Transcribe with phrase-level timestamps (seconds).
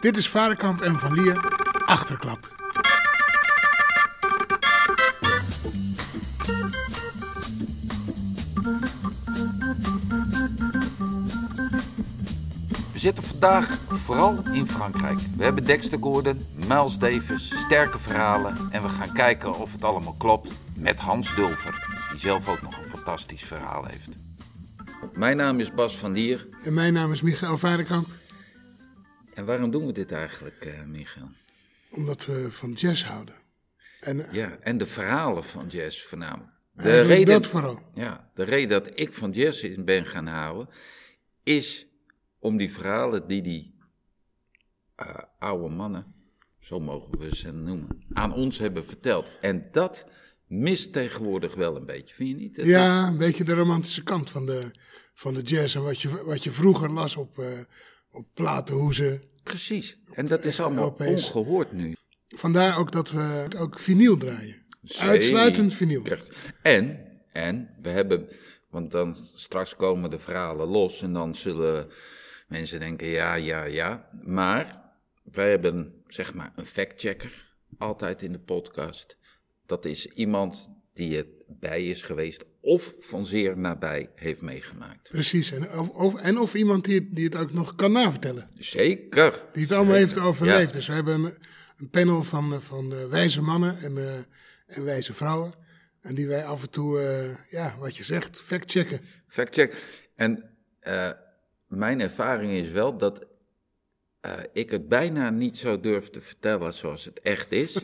[0.00, 2.48] Dit is Varenkamp en Van Lier, Achterklap.
[12.92, 15.18] We zitten vandaag vooral in Frankrijk.
[15.36, 18.56] We hebben Dexter Gordon, Miles Davis, sterke verhalen.
[18.70, 22.78] En we gaan kijken of het allemaal klopt met Hans Dulfer, die zelf ook nog
[22.78, 24.08] een fantastisch verhaal heeft.
[25.12, 26.46] Mijn naam is Bas van Lier.
[26.62, 28.08] En mijn naam is Michael Varenkamp,
[29.40, 31.30] En waarom doen we dit eigenlijk, eh Michael?
[31.90, 33.34] omdat we van jazz houden.
[34.00, 36.50] En eh, Ja, en de verhalen van jazz voornamelijk.
[36.72, 37.78] De reden, dat vooral.
[37.94, 40.68] ja, de reden dat ik van jazz in ben gaan houden,
[41.42, 41.86] is
[42.38, 43.74] om die verhalen die die
[44.94, 46.14] eh, oude mannen,
[46.58, 49.32] zo mogen we ze noemen, aan ons hebben verteld.
[49.40, 50.06] En dat
[50.46, 52.56] mist tegenwoordig wel een beetje, vind je niet?
[52.56, 54.70] Ja, een beetje de romantische kant van de,
[55.14, 55.76] van de jazz.
[55.76, 57.58] En wat je, wat je vroeger las op, eh,
[58.10, 59.28] op platen, hoe ze...
[59.42, 59.98] Precies.
[60.12, 61.94] En dat is allemaal ongehoord nu.
[62.28, 64.62] Vandaar ook dat we ook vinyl draaien.
[64.98, 66.02] Uitsluitend vinyl.
[66.62, 68.28] En, en we hebben,
[68.70, 71.90] want dan straks komen de verhalen los en dan zullen
[72.48, 74.08] mensen denken ja, ja, ja.
[74.22, 79.16] Maar wij hebben zeg maar een factchecker altijd in de podcast.
[79.66, 85.08] Dat is iemand die het bij is geweest of van zeer nabij heeft meegemaakt.
[85.10, 85.52] Precies.
[85.52, 88.48] En of, of, en of iemand die, het- die het ook nog kan navertellen.
[88.58, 89.42] Zeker.
[89.52, 90.68] Die het allemaal heeft overleefd.
[90.68, 90.72] Ja.
[90.76, 91.34] Dus we hebben een,
[91.76, 94.14] een panel van, eh, van eh, wijze mannen en, eh,
[94.66, 95.52] en wijze vrouwen.
[96.00, 97.00] En die wij af en toe,
[97.48, 99.00] ja, wat je zegt, factchecken.
[99.26, 99.74] Factcheck.
[100.16, 100.56] En
[101.66, 103.26] mijn ervaring is wel dat
[104.52, 107.78] ik het bijna niet zo durf te vertellen zoals het echt is.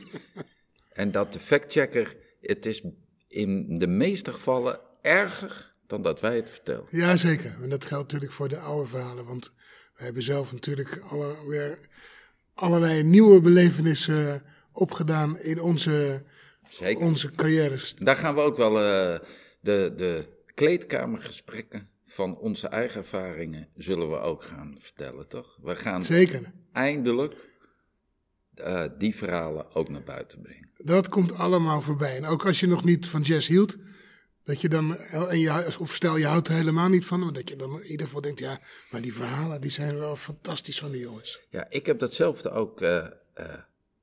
[0.93, 2.83] en dat de factchecker, het is
[3.29, 6.87] in de meeste gevallen erger dan dat wij het vertellen.
[6.91, 7.57] Jazeker.
[7.63, 9.25] En dat geldt natuurlijk voor de oude verhalen.
[9.25, 9.53] Want
[9.97, 11.79] we hebben zelf natuurlijk alle, weer
[12.55, 16.23] allerlei nieuwe belevenissen opgedaan in onze,
[16.69, 17.05] Zeker.
[17.05, 17.95] onze carrières.
[17.99, 19.19] Daar gaan we ook wel eh,
[19.61, 25.59] de, de kleedkamergesprekken van onze eigen ervaringen zullen we ook gaan vertellen, toch?
[25.63, 26.53] We gaan Zeker.
[26.73, 27.35] eindelijk
[28.57, 30.71] eh, die verhalen ook naar buiten brengen.
[30.77, 32.17] Dat komt allemaal voorbij.
[32.17, 33.77] En ook als je nog niet van jazz hield,
[34.45, 37.49] dat je dan, en je, of stel je houdt er helemaal niet van, maar dat
[37.49, 40.91] je dan in ieder geval denkt, ja, maar die verhalen die zijn wel fantastisch van
[40.91, 41.41] die jongens.
[41.51, 43.55] Ja, ik heb datzelfde ook eh, eh,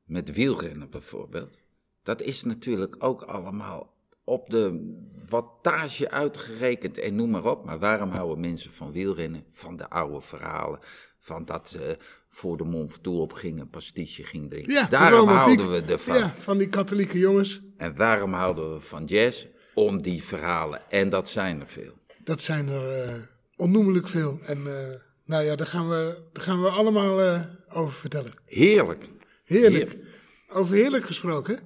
[0.03, 1.57] met wielrennen bijvoorbeeld.
[2.03, 3.93] Dat is natuurlijk ook allemaal
[4.23, 4.95] op de
[5.29, 7.65] wattage uitgerekend en noem maar op.
[7.65, 9.45] Maar waarom houden mensen van wielrennen?
[9.51, 10.79] Van de oude verhalen.
[11.19, 11.97] Van dat ze
[12.35, 14.73] voor de Mont Ventoux op gingen, een pastiche ging drinken.
[14.73, 16.17] Ja, Daarom houden we ervan.
[16.17, 17.61] Ja, van die katholieke jongens.
[17.77, 19.45] En waarom houden we van jazz?
[19.73, 20.89] Om die verhalen.
[20.89, 21.94] En dat zijn er veel.
[22.23, 23.16] Dat zijn er eh,
[23.55, 24.39] onnoemelijk veel.
[24.45, 24.95] En eh,
[25.25, 28.31] nou ja, daar gaan we, daar gaan we allemaal eh, over vertellen.
[28.45, 29.05] Heerlijk.
[29.44, 29.91] Heerlijk.
[29.91, 30.07] Heer-
[30.47, 31.59] Over heerlijk gesproken.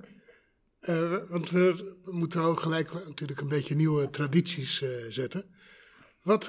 [1.29, 5.45] Want we, we moeten ook gelijk natuurlijk een beetje nieuwe tradities zetten.
[6.21, 6.47] Wat,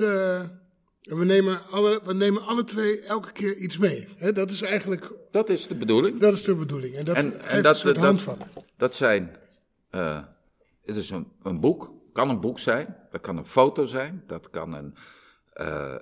[1.09, 4.09] eh, we, nemen alle, we nemen alle twee elke keer iets mee.
[4.33, 6.21] Dat is eigenlijk Dat is de bedoeling.
[6.21, 6.95] dat is de bedoeling.
[6.95, 8.47] En dat En, en dat, dat, handvat.
[8.77, 9.37] dat zijn.
[9.91, 10.23] eh,
[10.85, 11.93] het is een, een boek.
[12.13, 12.97] Kan een boek zijn.
[13.11, 14.23] Dat kan een foto zijn.
[14.27, 14.95] Dat kan een
[15.53, 15.95] eh,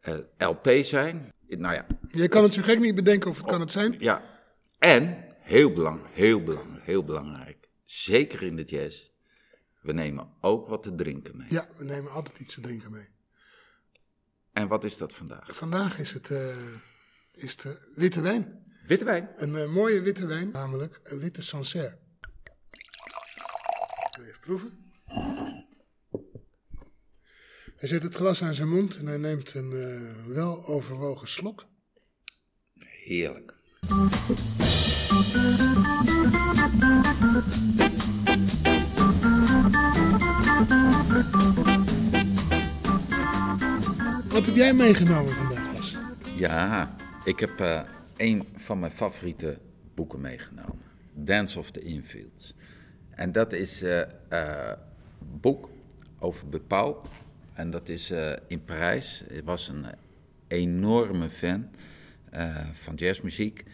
[0.00, 1.32] eh, LP zijn.
[1.48, 3.96] Nou ja, Je kan het zo gek niet bedenken of het kan het zijn.
[3.98, 4.22] ja.
[4.78, 7.68] En heel belangrijk, heel belangrijk, heel belangrijk.
[7.84, 9.08] Zeker in de jazz.
[9.82, 11.46] We nemen ook wat te drinken mee.
[11.50, 13.08] Ja, we nemen altijd iets te drinken mee.
[14.52, 15.56] En wat is dat vandaag?
[15.56, 16.56] Vandaag is het, eh,
[17.32, 18.64] is eh, witte wijn.
[18.86, 19.30] Witte wijn.
[19.36, 21.98] Een eh, mooie witte wijn, namelijk een witte Sancerre.
[24.20, 24.92] Even proeven.
[27.76, 31.66] Hij zet het glas aan zijn mond en hij neemt een eh, wel overwogen slok.
[32.78, 33.58] Heerlijk.
[44.40, 45.96] Wat heb jij meegenomen vandaag, Bas?
[46.36, 46.94] Ja,
[47.24, 47.80] ik heb eh,
[48.16, 49.58] een van mijn favoriete
[49.94, 50.80] boeken meegenomen.
[51.14, 52.54] Dance of the Infields.
[53.10, 54.08] En dat is eh, eh,
[55.20, 55.68] een boek
[56.18, 57.02] over Bepaal.
[57.52, 59.24] En dat is eh, in Parijs.
[59.28, 59.86] Hij was een
[60.48, 61.68] enorme fan
[62.30, 63.64] eh, van jazzmuziek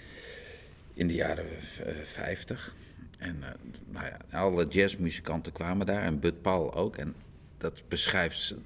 [0.95, 1.45] in de jaren
[1.85, 2.75] eh, 50.
[3.19, 3.49] En eh,
[3.91, 6.97] nou ja, alle jazzmuzikanten kwamen daar en Bud Paul ook.
[6.97, 7.15] En
[7.59, 8.59] dat beschrijft eh,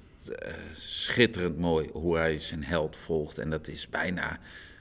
[0.77, 3.37] schitterend mooi hoe hij zijn held volgt.
[3.37, 4.39] En dat is bijna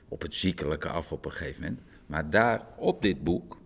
[0.09, 1.81] op het ziekelijke af op een gegeven moment.
[2.07, 3.59] Maar daar op dit boek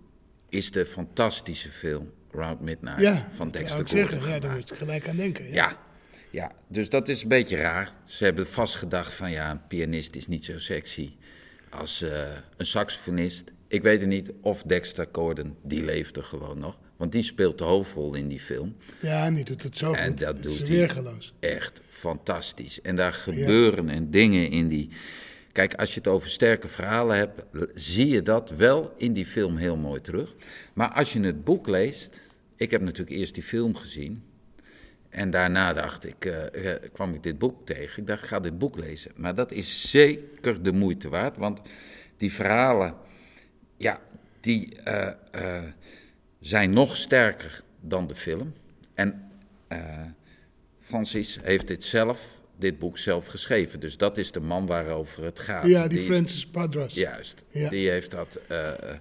[0.49, 4.31] is de fantastische film Round Midnight Ja, van Dexter Gordon zeggen.
[4.31, 5.45] Ja, daar moet je gelijk aan denken.
[5.45, 5.53] Ja.
[5.53, 5.79] Ja,
[6.31, 7.93] ja, dus dat is een beetje raar.
[8.05, 11.13] Ze hebben vast gedacht van ja, een pianist is niet zo sexy
[11.71, 12.23] als eh,
[12.57, 13.45] een saxofonist.
[13.69, 16.79] Ik weet het niet of Dexter Gordon, die leefde gewoon nog.
[16.97, 18.77] Want die speelt de hoofdrol in die film.
[19.01, 20.19] Ja, en die doet het zo En goed.
[20.19, 20.69] dat Het doet is hij.
[20.69, 21.35] weergeloos.
[21.41, 22.81] Echt fantastisch.
[22.81, 24.89] En daar gebeuren en dingen in die.
[25.53, 27.43] Kijk, als je het over sterke verhalen hebt,
[27.75, 30.35] zie je dat wel in die film heel mooi terug.
[30.73, 32.11] Maar als je het boek leest.
[32.57, 34.23] Ik heb natuurlijk eerst die film gezien.
[35.09, 38.01] En daarna dacht ik, eh, eh, kwam ik dit boek tegen.
[38.03, 39.11] Ik dacht, ik ga dit boek lezen.
[39.17, 41.37] Maar dat is zeker de moeite waard.
[41.37, 41.61] Want
[42.17, 42.95] die verhalen,
[43.77, 44.01] ja,
[44.41, 45.63] die eh,
[46.47, 48.53] zijn nog sterker dan de film.
[48.95, 49.31] En
[49.69, 50.01] eh,
[50.79, 52.21] Francis heeft dit zelf,
[52.59, 53.81] dit boek zelf geschreven.
[53.81, 55.67] Dus dat is de man waarover het gaat.
[55.67, 56.95] Ja, die Francis Padras.
[56.95, 57.69] Juist, Ja.
[57.69, 58.39] die heeft dat...
[58.49, 59.01] eh, eh,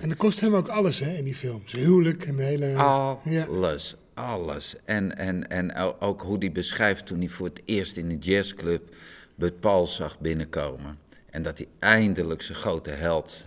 [0.00, 1.62] En dat kost hem ook alles hè, in die film.
[1.64, 2.66] Zijn huwelijk en de hele...
[2.66, 3.18] Ja.
[3.48, 4.74] Alles, alles.
[4.84, 8.94] En, en, en ook hoe hij beschrijft toen hij voor het eerst in de jazzclub
[9.34, 10.98] Bud Paul zag binnenkomen.
[11.30, 13.44] En dat hij eindelijk zijn grote held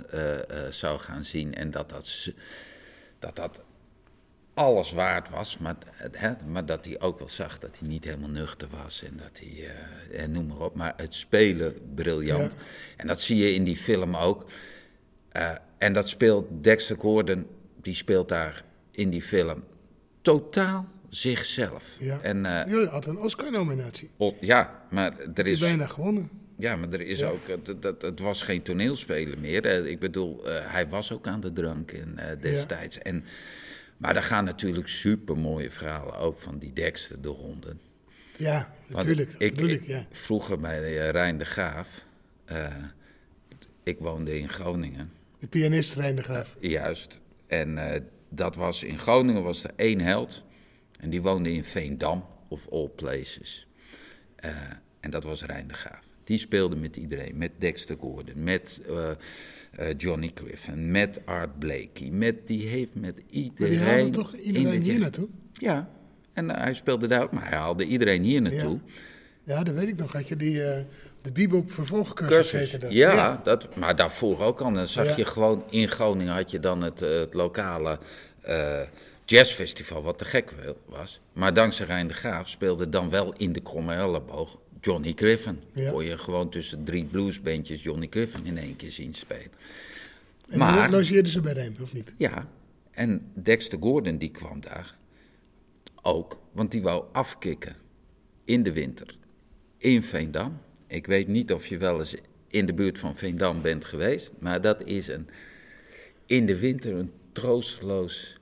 [0.70, 1.54] zou gaan zien.
[1.56, 2.32] En dat dat,
[3.20, 3.64] dat dat
[4.54, 5.58] alles waard was.
[5.58, 9.04] Maar, eh, hè, maar dat hij ook wel zag dat hij niet helemaal nuchter was.
[9.04, 10.76] En dat hij, eh, en noem maar op.
[10.76, 12.52] Maar het spelen briljant.
[12.52, 12.58] Ja.
[12.98, 14.46] En dat zie je in die film ook.
[15.32, 17.48] Eh, en dat speelt Dexter Gordon,
[17.82, 19.64] die speelt daar in die film
[20.22, 21.84] totaal zichzelf.
[22.00, 22.20] Ja.
[22.22, 24.10] En, eh, had een Oscar-nominatie.
[24.40, 26.30] ja, maar er is, bijna gewonnen.
[26.60, 27.28] Ja, maar er is Ja.
[27.28, 29.66] ook, het, het, het was geen toneelspeler meer.
[29.66, 32.98] Eh, ik bedoel, eh, hij was ook aan de drank in, eh, destijds.
[32.98, 33.26] En,
[33.98, 37.80] maar er gaan natuurlijk supermooie verhalen ook van die Dexter de honden.
[38.38, 39.34] Ja, natuurlijk.
[39.38, 40.06] Ik, ja.
[40.12, 42.06] Vroeger bij Rijn de Graaf,
[43.84, 45.12] ik woonde in Groningen.
[45.40, 46.56] De pianist Rijn de Graaf.
[46.60, 47.20] Juist.
[47.48, 47.80] En
[48.30, 50.44] dat was in Groningen was er één held.
[51.00, 53.68] En die woonde in Veendam, of all places.
[55.00, 56.09] En dat was Rijn de Graaf.
[56.30, 57.38] Die speelde met iedereen.
[57.38, 59.10] Met Dexter Gordon, met eh,
[59.90, 62.10] eh, Johnny Griffin, met Art Blakey.
[62.12, 63.70] Met, die heeft met Maar iedereen...
[63.70, 65.28] die haalde toch iedereen de hier naartoe?
[65.54, 65.90] Ja,
[66.34, 67.32] en eh, hij speelde daar ook.
[67.32, 68.80] Maar hij haalde iedereen hier naartoe.
[69.44, 70.14] Ja, dat weet ik nog.
[70.14, 70.54] Had je die,
[71.22, 72.92] de bebop vervolgcursus dat.
[72.92, 74.74] Ja, Dat, maar daarvoor ook al.
[74.74, 75.16] Dan zag Ja.
[75.16, 78.00] je gewoon in Groningen had je dan het, het lokale
[79.30, 80.54] jazzfestival, wat te gek
[80.86, 81.20] was.
[81.34, 85.60] Maar dankzij Rijn de Graaf speelde dan wel in de Kromme Elleboog Johnny Griffin.
[85.74, 85.92] Ja.
[85.92, 89.52] Kon je gewoon tussen drie bluesbandjes Johnny Griffin in één keer zien spelen.
[90.50, 92.14] En Maar- logeerden ze bij Rijm, of niet?
[92.18, 92.48] Ja,
[92.92, 94.96] en Dexter Gordon die kwam daar
[96.02, 97.76] ook, want die wou afkicken
[98.46, 99.18] in de winter
[99.78, 100.62] in Veendam.
[100.88, 102.16] Ik weet niet of je wel eens
[102.50, 105.28] in de buurt van Veendam bent geweest, maar dat is een,
[106.26, 108.39] in de winter een troosteloos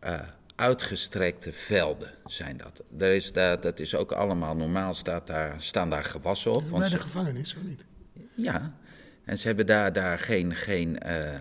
[0.00, 0.20] eh,
[0.54, 2.82] uitgestrekte velden zijn dat.
[2.98, 6.70] Er is daar, dat is ook allemaal normaal, staat daar, staan daar gewassen op.
[6.70, 7.84] Bij de ze- gevangenis, of niet?
[8.34, 8.74] ja,
[9.24, 11.34] en ze hebben daar, daar geen, geen, eh,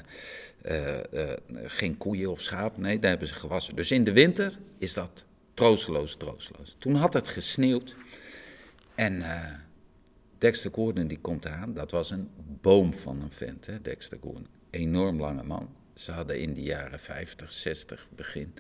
[0.62, 1.33] eh,
[1.65, 2.81] geen koeien of schapen.
[2.81, 3.75] Nee, daar hebben ze gewassen.
[3.75, 6.75] Dus in de winter is dat troosteloos, troosteloos.
[6.80, 7.95] Toen had het gesneeuwd.
[8.95, 9.24] En
[10.38, 11.74] Dexter Gordon die komt eraan.
[11.74, 12.30] Dat was een
[12.62, 14.48] boom van een vent, hè, Dexter Gordon.
[14.69, 15.69] Enorm lange man.
[15.97, 18.53] Ze hadden in de jaren 50, 60, begin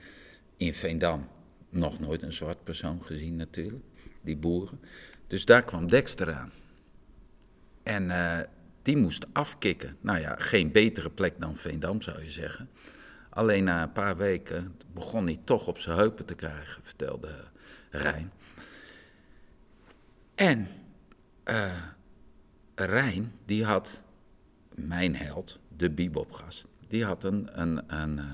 [0.57, 1.27] in Veendam
[1.69, 3.83] nog nooit een zwart persoon gezien natuurlijk.
[4.21, 4.79] Die boeren.
[5.27, 6.51] Dus daar kwam Dexter aan.
[7.83, 8.39] En eh,
[8.81, 9.97] die moest afkicken.
[10.01, 12.69] Nou ja, geen betere plek dan Veendam zou je zeggen.
[13.29, 17.45] Alleen na een paar weken begon hij toch op zijn heupen te krijgen, vertelde
[17.89, 18.31] Rijn.
[20.35, 20.67] En
[21.43, 21.83] eh
[22.75, 24.03] Rijn, die had,
[24.75, 28.25] mijn held, de bebopgast, die had een, een, een eh,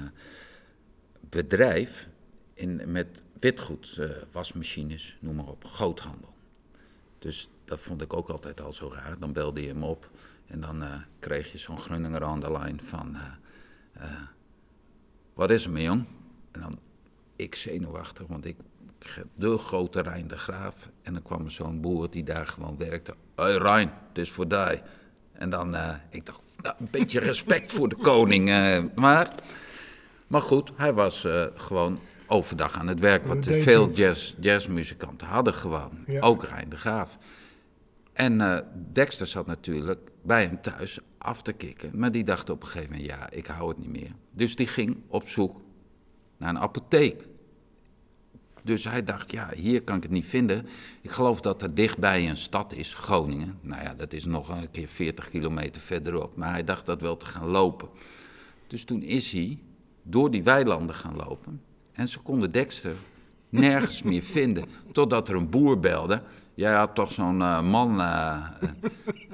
[1.20, 2.08] bedrijf
[2.54, 6.34] in, met witgoed, eh, wasmachines, noem maar op, groothandel.
[7.20, 9.20] Dus dat vond ik ook altijd al zo raar.
[9.20, 10.10] Dan belde je hem op
[10.48, 13.18] en dan eh, kreeg je zo'n Grunninger aan de lijn van...
[15.34, 16.06] wat is er mee, jong?
[16.52, 16.80] En dan,
[17.36, 18.58] ik zenuwachtig, want ik,
[19.36, 20.90] de grote Rijn de Graaf.
[21.02, 23.16] En dan kwam zo'n boer die daar gewoon werkte.
[23.36, 24.82] Hé Rijn, het is voor die.
[25.32, 25.76] En dan,
[26.10, 28.50] ik dacht, nou, een beetje respect voor de koning.
[28.50, 29.28] eh, maar,
[30.28, 33.24] maar goed, hij was eh, gewoon overdag aan het werk.
[33.24, 35.92] Wat veel jazz, jazzmuzikanten hadden gewoon.
[36.06, 36.22] Ja.
[36.22, 37.18] Ook Rijn de Graaf.
[38.14, 38.58] En eh,
[38.94, 41.92] Dexter zat natuurlijk bij hem thuis af te kicken.
[41.94, 44.12] Maar die dacht op een gegeven moment, ja, ik hou het niet meer.
[44.32, 45.62] Dus die ging op zoek
[46.38, 47.26] naar een apotheek.
[48.64, 50.68] Dus hij dacht, ja, hier kan ik het niet vinden.
[51.02, 53.58] Ik geloof dat er dichtbij een stad is, Groningen.
[53.62, 56.36] Nou ja, dat is nog een keer 40 kilometer verderop.
[56.36, 57.90] Maar hij dacht dat wel te gaan lopen.
[58.68, 59.60] Dus toen is hij
[60.04, 61.62] door die weilanden gaan lopen.
[61.92, 62.96] En ze konden Dexter
[63.50, 64.66] nergens meer vinden.
[64.92, 66.22] Totdat er een boer belde.
[66.54, 68.46] Jij had toch zo'n eh, man eh,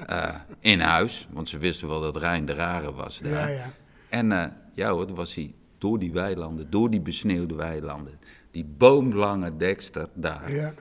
[0.06, 3.32] eh, in huis, want ze wisten wel dat Rijn de Rare was daar.
[3.32, 3.72] Ja, ja.
[4.08, 8.18] En ja hoor, dan was hij door die weilanden, door die besneeuwde weilanden,
[8.50, 10.74] die boomlange Dexter daar, Ja.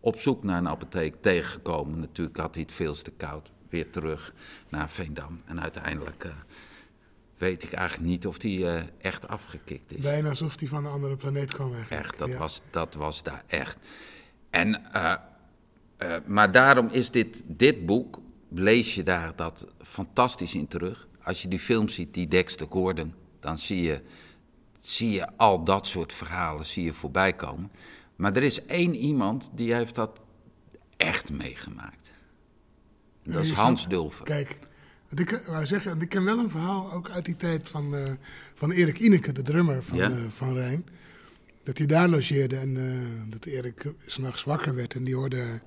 [0.00, 2.00] op zoek naar een apotheek tegengekomen.
[2.00, 4.34] Natuurlijk had hij het veel te koud, weer terug
[4.68, 5.40] naar Veendam.
[5.44, 6.30] En uiteindelijk eh,
[7.38, 10.02] weet ik eigenlijk niet of hij eh, echt afgekikt is.
[10.04, 12.04] Bijna alsof die van een andere planeet kwam eigenlijk.
[12.04, 12.38] Echt, dat, Ja.
[12.38, 13.76] was, dat was daar echt.
[14.50, 15.14] En, eh,
[16.26, 21.08] maar daarom is dit, dit boek, lees je daar dat fantastisch in terug.
[21.22, 24.00] Als je die film ziet, die Dexter Gordon, dan zie je,
[24.80, 27.70] zie je al dat soort verhalen zie je voorbij komen.
[28.16, 30.20] Maar er is één iemand die heeft dat
[30.96, 32.12] echt meegemaakt.
[33.24, 34.24] En dat is Hans Dulfer.
[34.24, 34.56] Kijk,
[35.08, 38.10] wat ik wou zeggen, ik ken wel een verhaal ook uit die tijd van, eh,
[38.54, 40.10] van Erik Ineke, de drummer van, Ja?
[40.10, 40.86] eh, van Rijn.
[41.62, 45.60] Dat hij daar logeerde en eh, dat Erik s'nachts wakker werd en die hoorde,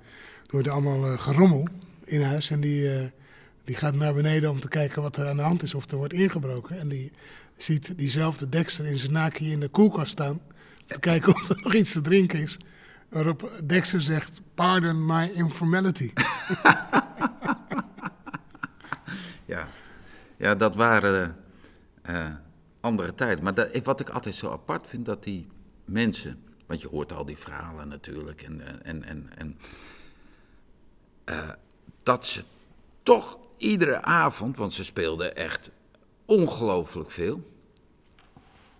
[0.47, 1.67] hoorde allemaal eh, gerommel
[2.03, 2.49] in huis.
[2.49, 3.07] En die, eh,
[3.63, 5.97] die gaat naar beneden om te kijken wat er aan de hand is of er
[5.97, 6.79] wordt ingebroken.
[6.79, 7.11] En die
[7.57, 10.41] ziet diezelfde Dexter in zijn naki in de koelkast staan.
[10.87, 12.57] Te kijken of er nog iets te drinken is.
[13.09, 16.11] Waarop Dexter zegt, pardon my informality.
[19.45, 19.67] Ja,
[20.37, 21.35] ja dat waren
[22.01, 22.31] eh,
[22.79, 23.43] andere tijden.
[23.43, 25.47] Maar dat, wat ik altijd zo apart vind, dat die
[25.85, 26.41] mensen...
[26.65, 28.41] Want je hoort al die verhalen natuurlijk.
[28.41, 29.57] En, en, en, en
[31.23, 31.49] eh,
[32.03, 32.43] dat ze
[33.03, 35.71] toch iedere avond, want ze speelden echt
[36.25, 37.51] ongelooflijk veel...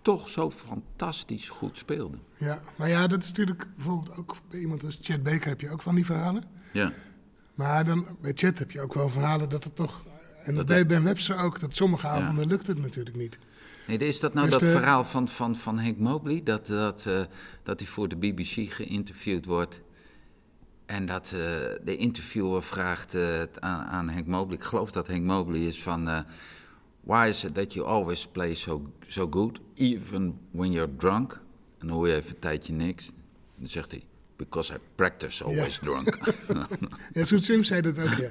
[0.02, 2.20] toch zo fantastisch goed speelden.
[2.36, 5.70] Ja, maar ja, dat is natuurlijk bijvoorbeeld ook bij iemand als Chet Baker heb je
[5.70, 6.42] ook van die verhalen.
[6.72, 6.92] Ja,
[7.54, 10.02] Maar dan, bij Chet heb je ook wel verhalen dat het toch...
[10.42, 13.38] En Dat bij Ben Webster ook, dat sommige avonden lukt het natuurlijk niet.
[13.86, 16.42] Nee, is dat nou Dus dat de- verhaal van, van, van Henk Mobley?
[16.42, 17.20] Dat, dat, eh,
[17.62, 19.80] dat hij voor de BBC geïnterviewd wordt.
[20.86, 21.38] En dat eh,
[21.84, 24.56] de interviewer vraagt eh, aan, aan Henk Mobley.
[24.56, 26.24] Ik geloof dat Henk Mobley is van...
[27.04, 31.32] Why is it that you always play so, so good, even when you're drunk?
[31.78, 33.10] En dan hoor je even een tijdje niks.
[33.56, 34.04] Dan zegt hij...
[34.36, 36.18] Because I practice always drunk.
[37.12, 38.28] Ja, Soet Sims zei dat ook, ja.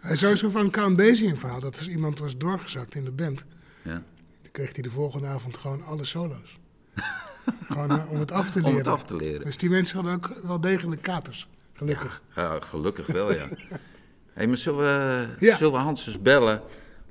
[0.00, 3.10] Hij zou zo van Count Basie een verhaal, dat er iemand was doorgezakt in de
[3.10, 3.44] band.
[3.82, 4.02] ja.
[4.42, 6.58] Dan kreeg hij de volgende avond gewoon alle solo's.
[7.68, 8.70] gewoon eh, om het af te leren.
[8.70, 9.44] Om het af te leren.
[9.44, 12.22] Dus die mensen hadden ook wel degelijk katers, gelukkig.
[12.34, 13.48] Ja, gelukkig wel, ja.
[14.34, 15.56] hey, maar zullen we, Ja.
[15.56, 16.62] zullen we Hans eens bellen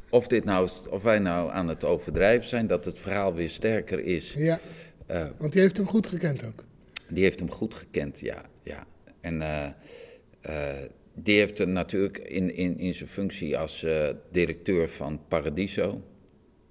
[0.09, 3.99] of, dit nou, of wij nou aan het overdrijven zijn, dat het verhaal weer sterker
[4.05, 4.33] is?
[4.37, 4.59] Ja,
[5.05, 6.63] Eh, want die heeft hem goed gekend ook.
[7.07, 8.41] die heeft hem goed gekend, ja.
[8.63, 8.85] ja.
[9.21, 9.65] En eh,
[10.41, 13.85] eh, die heeft hem natuurlijk in, in, in zijn functie als
[14.31, 16.01] directeur van Paradiso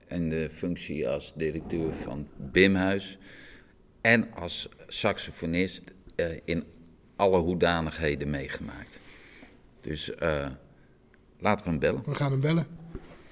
[0.07, 3.19] en de functie als directeur van Bimhuis
[4.01, 5.83] en als saxofonist
[6.45, 6.65] in
[7.17, 9.01] alle hoedanigheden meegemaakt.
[9.81, 10.13] Dus
[11.39, 12.03] laten we hem bellen.
[12.07, 12.67] We gaan hem bellen.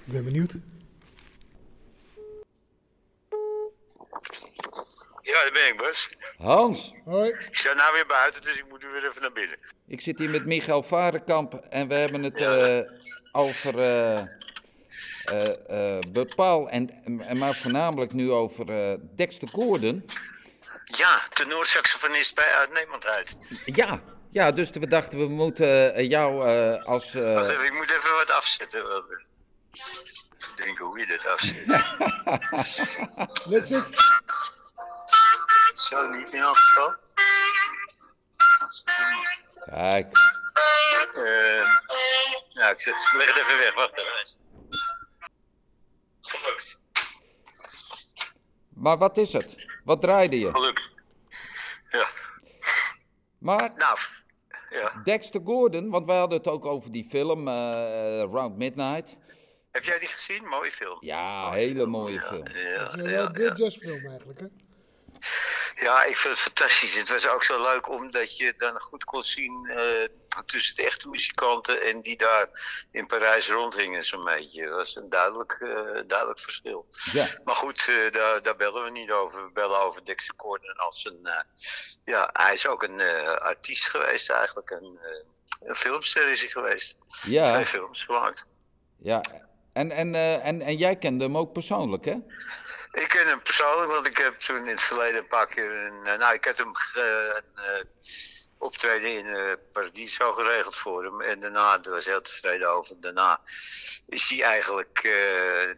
[0.06, 0.54] Ik ben benieuwd.
[5.22, 6.08] Ja, daar ben ik, Bas.
[6.38, 7.28] Hans, Hoi.
[7.30, 9.58] Ik sta nou weer buiten, dus ik moet nu weer even naar binnen.
[9.86, 12.80] ik zit hier met Michael Varenkamp en we hebben het eh,
[13.32, 14.18] over eh,
[15.68, 20.10] eh, bepaal en, en maar voornamelijk nu over eh, Dexter Gordon.
[20.84, 23.36] Ja, tenorsaxofonist bij Uitnemendheid.
[23.64, 27.14] Ja, ja, dus we dachten we moeten jou eh, als.
[27.14, 28.82] eh, Wacht even, ik moet even wat afzetten.
[30.56, 31.66] Denken hoe je dit afzet.
[33.52, 33.96] Lukt het?
[35.74, 36.94] Zo niet in elk geval.
[39.66, 40.34] kijk,
[41.14, 41.70] Eh,
[42.54, 43.74] nou, ik zet- leg het even weg.
[43.74, 44.38] Wacht even.
[46.20, 46.78] Gelukt.
[48.74, 49.66] maar wat is het?
[49.84, 50.50] Wat draaide je?
[50.50, 50.94] Gelukt.
[51.90, 52.08] Ja.
[53.38, 53.98] Maar Nou,
[54.70, 54.92] ja.
[55.04, 59.16] Dexter Gordon, want wij hadden het ook over die film eh Round Midnight.
[59.76, 60.44] Heb jij die gezien?
[60.48, 60.96] Mooie film.
[61.00, 62.46] Ja, hele mooie film.
[62.48, 64.46] Ja, Dat is een good jazzfilm eigenlijk, hè?
[65.74, 66.94] Ja, ik vind het fantastisch.
[66.94, 70.08] Het was ook zo leuk omdat je dan goed kon zien eh,
[70.46, 72.48] tussen de echte muzikanten en die daar
[72.92, 74.64] in Parijs rondhingen zo'n beetje.
[74.66, 76.86] Dat was een duidelijk, eh, duidelijk verschil.
[77.12, 77.26] Ja.
[77.44, 79.44] Maar goed, eh, daar, daar bellen we niet over.
[79.44, 81.20] We bellen over Dexter Gordon als een...
[81.26, 81.40] eh,
[82.04, 84.70] ja, hij is ook een eh, artiest geweest eigenlijk.
[84.70, 86.96] Een, eh, een filmster is hij geweest.
[87.22, 88.46] Ja, Twee films gemaakt.
[88.98, 89.20] ja.
[89.76, 92.16] En, en, eh, en, en jij kende hem ook persoonlijk, hè?
[92.92, 96.06] Ik ken hem persoonlijk, want ik heb toen in het verleden een paar keer een,
[96.06, 97.84] eh, nou, ik heb hem een eh,
[98.58, 101.20] optreden in eh Paradiso geregeld voor hem.
[101.20, 103.00] En daarna, daar was hij heel tevreden over.
[103.00, 103.40] Daarna
[104.06, 104.98] is hij eigenlijk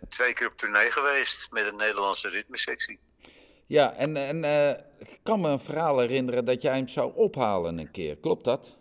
[0.09, 2.99] twee keer op tournee geweest met een Nederlandse ritmesectie.
[3.67, 4.45] Ja, en, en
[4.99, 8.17] ik kan me een verhaal herinneren dat jij hem zou ophalen een keer.
[8.17, 8.77] Klopt dat?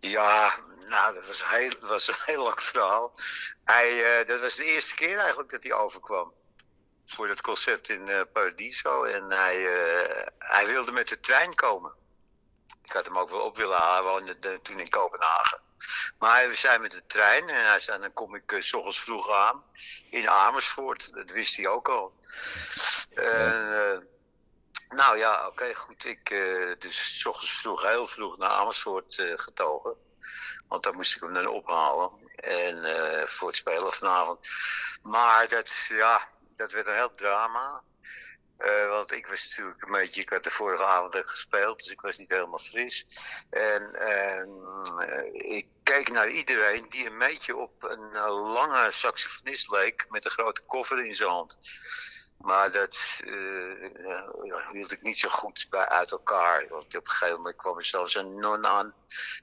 [0.00, 0.54] Ja,
[0.92, 3.12] nou, dat was, heel, was een heel lang verhaal.
[3.72, 6.32] Hij, uh, dat was de eerste keer eigenlijk dat hij overkwam.
[7.06, 9.04] Voor dat concert in uh, Paradiso.
[9.04, 11.92] En hij, uh, hij wilde met de trein komen.
[12.82, 13.94] Ik had hem ook wel op willen halen.
[13.94, 15.60] Hij woonde toen in Kopenhagen.
[16.18, 19.00] Maar we zijn met de trein en hij zei, dan kom ik uh, s ochtends
[19.00, 19.64] vroeg aan
[20.10, 21.14] in Amersfoort.
[21.14, 22.14] Dat wist hij ook al.
[24.88, 26.04] Nou ja, oké, goed.
[26.04, 26.28] Ik
[26.78, 29.96] dus s ochtends vroeg, heel vroeg naar Amersfoort getogen.
[30.72, 32.10] Want daar moest ik hem dan ophalen.
[32.36, 32.84] En
[33.28, 34.48] voor het spelen vanavond.
[35.02, 37.82] Maar dat, ja, dat werd een heel drama.
[38.58, 42.00] Uh, want ik was natuurlijk een beetje, ik had de vorige avond gespeeld, dus ik
[42.00, 43.06] was niet helemaal fris.
[43.50, 50.24] En uh, ik keek naar iedereen die een beetje op een lange saxofonist leek met
[50.24, 51.58] een grote koffer in zijn hand.
[52.42, 56.68] Maar dat uh, hield ik niet zo goed bij uit elkaar.
[56.68, 58.94] Want op een gegeven moment kwam er zelfs een non aan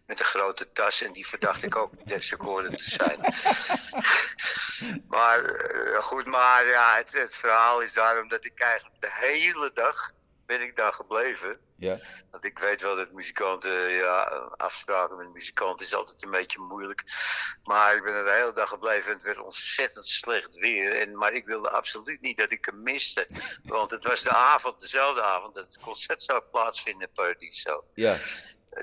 [0.06, 1.02] met een grote tas.
[1.02, 3.20] En die verdacht ik ook Dexter te zijn.
[5.16, 5.40] maar
[5.76, 10.12] uh, goed, maar ja, het, het, verhaal is daarom dat ik eigenlijk de hele dag
[10.46, 11.69] ben ik daar gebleven.
[11.80, 11.98] Ja.
[12.32, 14.22] Want ik weet wel dat muzikanten, ja,
[14.58, 17.04] afspraken met muzikanten is altijd een beetje moeilijk.
[17.64, 21.02] Maar ik ben er de hele dag gebleven en het werd ontzettend slecht weer.
[21.02, 23.28] En, maar ik wilde absoluut niet dat ik hem miste.
[23.64, 27.84] Want het was de avond, dezelfde avond, dat het concert zou plaatsvinden in Paradiso.
[27.94, 28.18] Ja.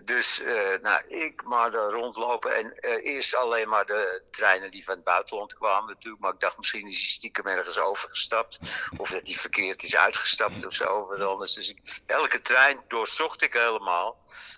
[0.04, 2.56] Dus uh, nou, ik maar rondlopen.
[2.56, 6.22] En uh, eerst alleen maar de treinen die van het buitenland kwamen natuurlijk.
[6.22, 8.58] Maar ik dacht misschien is hij stiekem ergens overgestapt.
[8.96, 11.14] Of dat hij verkeerd is uitgestapt of zo.
[11.14, 11.52] anders.
[11.54, 14.16] Dus ik, elke trein doorzocht ik helemaal.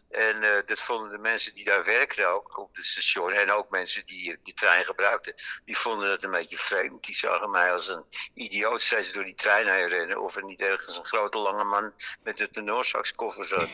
[0.08, 3.32] En uh, dat vonden de mensen die daar werkten ook op het station.
[3.32, 5.34] En ook mensen die die trein gebruikten.
[5.64, 7.04] Die vonden het een beetje vreemd.
[7.04, 10.22] Die zagen mij als een idioot steeds door die trein heen rennen.
[10.22, 13.68] Of er niet ergens een grote lange man met een tenorsaxkoffer zat.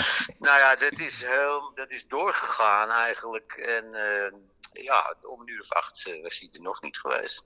[0.46, 3.52] nou ja, dat is, heel, dat is doorgegaan eigenlijk.
[3.52, 7.44] En uh, ja, om een uur of acht uh, was hij er nog niet geweest.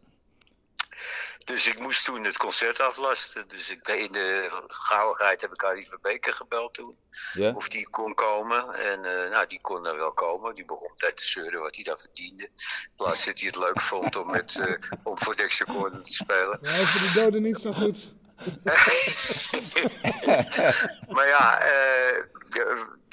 [1.44, 3.48] Dus ik moest toen het concert aflasten.
[3.48, 6.96] Dus ik, in de gauwigheid heb ik Harry Verbeker gebeld toen.
[7.32, 7.52] Ja?
[7.52, 8.74] Of die kon komen.
[8.74, 10.54] En uh, nou, die kon dan wel komen.
[10.54, 12.50] Die begon tijd te zeuren wat hij dan verdiende.
[12.96, 16.58] Plaats dat hij het leuk vond om, met, uh, om voor Dexter Gordon te spelen.
[16.60, 18.12] Ja, voor de doden niet zo goed.
[21.14, 22.22] maar ja, uh,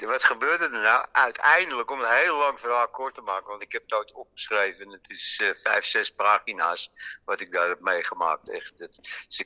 [0.06, 1.06] wat gebeurde er nou?
[1.12, 4.90] Uiteindelijk, om een heel lang verhaal kort te maken, want ik heb het ooit opgeschreven.
[4.90, 6.90] Het is uh, vijf, zes pagina's
[7.24, 8.50] wat ik daar heb meegemaakt.
[8.50, 8.88] Echt.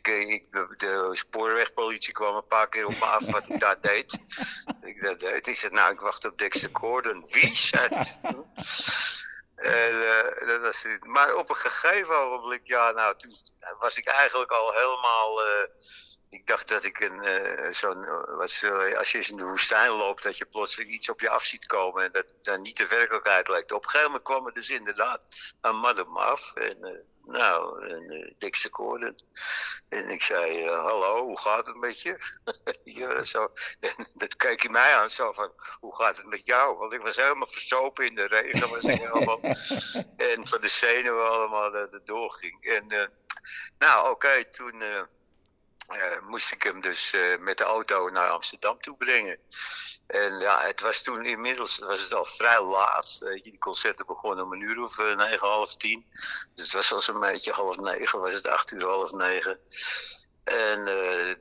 [0.05, 0.45] Ik,
[0.77, 4.19] de, spoorwegpolitie kwam een paar keer op me af wat ik daar deed.
[4.83, 5.47] ik dat deed.
[5.47, 7.27] Ik zei, nou, ik wacht op Dexter Gordon.
[7.31, 7.55] Wie?
[7.55, 7.89] zei
[10.83, 11.05] het.
[11.05, 13.33] Maar op een gegeven ogenblik, ja, nou, toen
[13.79, 15.47] was ik eigenlijk al helemaal.
[15.47, 15.63] Uh,
[16.29, 18.05] ik dacht dat ik een, uh, zo'n,
[18.37, 18.63] wat,
[18.97, 22.05] als je in de woestijn loopt, dat je plotseling iets op je af ziet komen
[22.05, 23.73] en dat dan niet de werkelijkheid lijkt.
[23.73, 25.21] Op een gegeven moment kwam er dus inderdaad
[25.61, 29.17] een me af en nou, een uh, dikste koorden.
[29.89, 32.19] En ik zei, uh, hallo, hoe gaat het met je?
[32.85, 33.53] ja, zo.
[33.81, 36.77] En dat keek hij mij aan, zo van, hoe gaat het met jou?
[36.77, 39.41] Want ik was helemaal verstopen in de regen, was ik helemaal,
[40.33, 42.65] en van de zenuwen allemaal dat het doorging.
[42.65, 43.07] En, uh,
[43.79, 44.83] nou, oké, okay, toen
[46.21, 49.39] moest ik hem dus met de auto naar Amsterdam toe brengen.
[50.07, 53.19] En ja, het was toen inmiddels was het al vrij laat.
[53.43, 56.07] Die concerten begonnen om een uur of uh, negen, half tien.
[56.55, 59.59] Dus het was al zo'n beetje half negen, was het acht uur, half negen.
[60.45, 61.35] En, uh,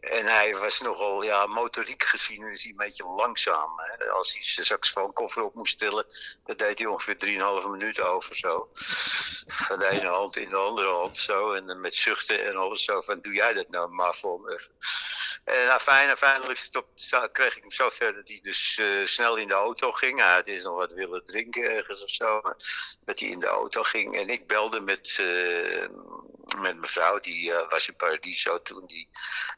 [0.00, 3.72] en hij was nogal, ja, motoriek gezien is hij een beetje langzaam.
[3.76, 4.10] Hè?
[4.10, 6.06] Als hij zijn saxofoonkoffer op moest tillen,
[6.44, 7.16] dat deed hij ongeveer
[7.62, 8.68] 3,5 minuten over zo.
[9.46, 11.52] Van de ene hand in de andere hand zo.
[11.52, 14.60] En met zuchten en alles zo van, doe jij dat nou maar voor me.
[15.48, 16.86] En afijn, uiteindelijk stop,
[17.32, 20.18] kreeg ik hem zo ver dat hij dus uh, snel in de auto ging.
[20.18, 22.40] Hij had eerst nog wat willen drinken ergens of zo.
[22.42, 22.56] Maar
[23.04, 24.16] dat hij in de auto ging.
[24.16, 25.88] En ik belde met, uh,
[26.58, 28.86] met mevrouw, die uh, was in Paradiso toen.
[28.86, 29.08] Die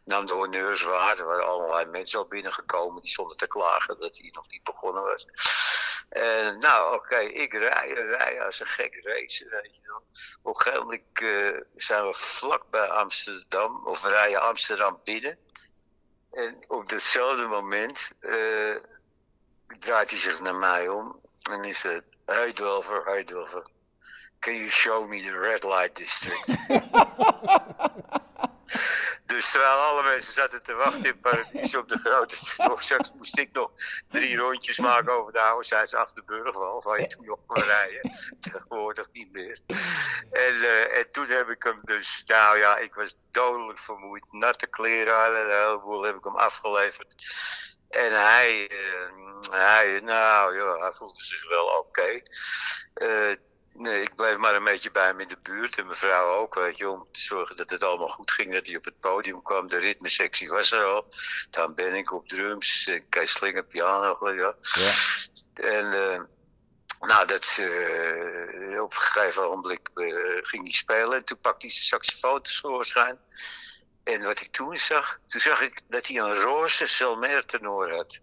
[0.05, 1.19] nam de honneurs waar.
[1.19, 3.03] Er waren allerlei mensen al binnengekomen.
[3.03, 5.27] Die stonden te klagen dat hij nog niet begonnen was.
[6.09, 10.03] En nou, oké, ik rij, rij als een gek race, weet je wel.
[10.43, 11.03] Op een gegeven moment
[11.77, 15.39] zijn we vlak bij Amsterdam, of we rijden Amsterdam binnen.
[16.31, 18.77] En op datzelfde moment uh,
[19.79, 23.67] draait hij zich naar mij om en is het: Hey Dulver, hey Dulver,
[24.39, 26.47] can you show me the red light district?
[29.27, 33.53] Dus terwijl alle mensen zaten te wachten in Paradies op de grote Straks moest ik
[33.53, 33.71] nog
[34.09, 38.11] drie rondjes maken over de oude Zijds Achterburgwal, waar je toen nog kon rijden.
[38.41, 39.59] Tegenwoordig niet meer.
[40.31, 44.27] En, uh, en toen heb ik hem dus, nou ja, ik was dodelijk vermoeid.
[44.31, 47.15] Natte kleren, een heleboel heb ik hem afgeleverd.
[47.89, 52.23] En hij, uh, hij, nou ja, hij voelde zich wel oké.
[52.95, 53.37] Uh,
[53.73, 55.79] nee, ik bleef maar een beetje bij hem in de buurt.
[55.79, 58.53] En mijn vrouw ook, weet je, om te zorgen dat het allemaal goed ging.
[58.53, 59.69] Dat hij op het podium kwam.
[59.69, 61.07] De ritmesectie was er al.
[61.51, 62.91] Dan ben ik op drums.
[63.09, 64.55] Kees Slinger piano, ja.
[64.61, 64.93] ja.
[65.55, 65.93] En...
[65.93, 66.21] Uh,
[67.01, 71.13] nou, dat, uh, op een gegeven ogenblik uh, ging hij spelen.
[71.13, 73.19] En toen pakte hij zijn saxofoon tevoorschijn.
[74.05, 78.21] En wat ik toen zag, toen zag ik dat hij een roze Selmer tenor had.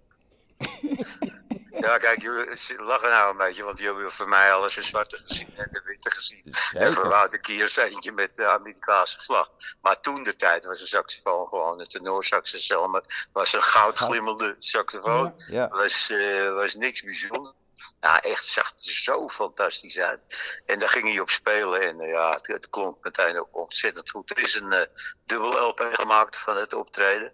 [1.79, 5.17] ja, kijk, jullie lachen nou een beetje, want jullie hebben voor mij alles in zwarte
[5.17, 6.41] gezien en de witte gezien.
[6.43, 6.87] Zeker.
[6.87, 9.51] En voor Wouter Kiers eentje met de Amerikaanse vlag.
[9.81, 12.45] Maar toen de tijd was een saxofoon gewoon een tenorsaxofoon.
[12.61, 13.27] Selmer.
[13.31, 15.33] Was een goudglimmende saxofoon.
[15.35, 15.67] Ja.
[15.67, 17.55] Was, uh, was niks bijzonders.
[18.01, 20.19] Ja, echt zag er zo fantastisch uit.
[20.65, 24.29] En daar ging hij op spelen en uh, ja, het, klonk meteen ook ontzettend goed.
[24.29, 24.81] Er is een uh,
[25.25, 27.33] dubbel LP gemaakt van het optreden.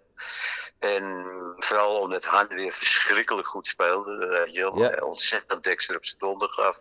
[0.78, 1.26] En
[1.58, 4.26] vooral omdat Han weer verschrikkelijk goed speelde.
[4.46, 4.96] Uh, heel ja.
[5.00, 6.80] ontzettend Dexter op zijn donder gaf.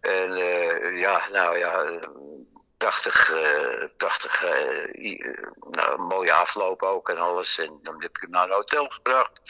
[0.00, 0.36] En
[0.96, 2.00] ja, nou ja,
[2.76, 5.34] prachtig, uh, prachtig uh,
[5.70, 7.58] nou, mooie afloop ook en alles.
[7.58, 9.40] En dan heb ik hem naar een hotel gebracht.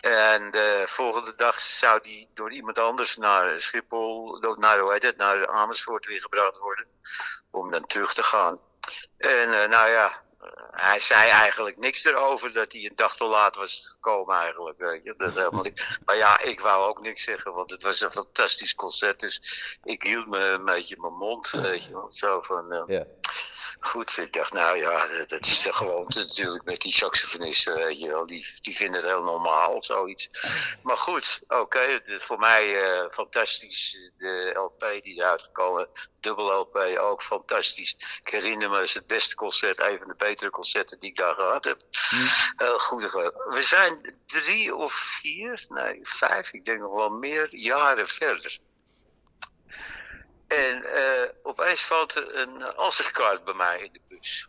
[0.00, 5.16] En de volgende dag zou die door iemand anders naar Schiphol, naar, hoe heet het,
[5.16, 6.86] naar Amersfoort weer gebracht worden.
[7.50, 8.60] Om dan terug te gaan.
[9.18, 10.22] En nou ja,
[10.70, 14.78] hij zei eigenlijk niks erover dat hij een dag te laat was gekomen eigenlijk.
[14.78, 15.14] Weet je?
[15.16, 15.98] Dat helemaal niet.
[16.04, 19.20] Maar ja, ik wou ook niks zeggen, want het was een fantastisch concert.
[19.20, 19.40] Dus
[19.84, 22.72] ik hield me een beetje mijn mond, weet je Zo van...
[22.72, 23.06] Uh, yeah
[23.86, 24.18] goed.
[24.18, 28.26] Ik dacht, nou ja, dat is de gewoonte natuurlijk met die saxofonisten, weet je wel.
[28.26, 30.28] Die, die vinden het heel normaal, zoiets.
[30.82, 34.10] Maar goed, oké, voor mij uh, fantastisch.
[34.18, 35.88] De LP die eruit gekomen,
[36.20, 37.96] dubbel LP ook fantastisch.
[38.24, 41.34] Ik herinner me, het het beste concert, een van de betere concerten die ik daar
[41.34, 41.82] gehad heb.
[42.56, 43.10] Heel goed.
[43.10, 48.58] We zijn drie of vier, nee, vijf, ik denk nog wel meer jaren verder.
[50.52, 54.48] En uh, opeens valt een ansichtkaart bij mij in de bus.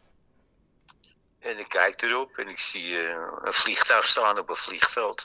[1.39, 5.24] En ik kijk erop en ik zie uh, een vliegtuig staan op een vliegveld.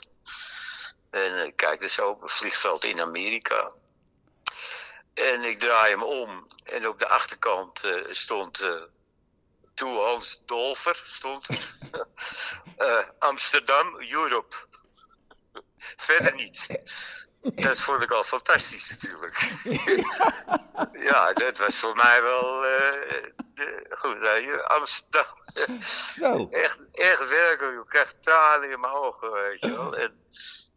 [1.09, 3.71] En ik kijk dus op een vliegveld in Amerika.
[5.13, 8.63] En ik draai hem om en op de achterkant uh, stond
[9.73, 11.47] Toe Hans Dolfer, stond
[13.19, 14.55] Amsterdam, Europe.
[15.95, 16.67] Verder niet.
[17.41, 19.51] Dat vond ik al fantastisch natuurlijk.
[21.09, 23.23] ja, dat was voor mij wel uh,
[23.53, 24.17] de, goed.
[24.17, 25.25] Uh, Amsterdam.
[26.15, 26.47] Zo.
[26.49, 27.77] Echt, echt werkelijk.
[27.77, 29.97] Je krijgt tranen in mijn ogen, weet je wel.
[29.97, 30.13] En,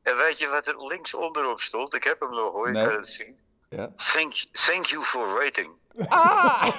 [0.02, 1.94] en weet je wat er links onderop stond?
[1.94, 3.38] Ik heb hem nog hoor, je kan het zien.
[3.76, 3.88] Ja.
[3.96, 5.70] Thank, thank you for waiting.
[6.08, 6.62] Ah!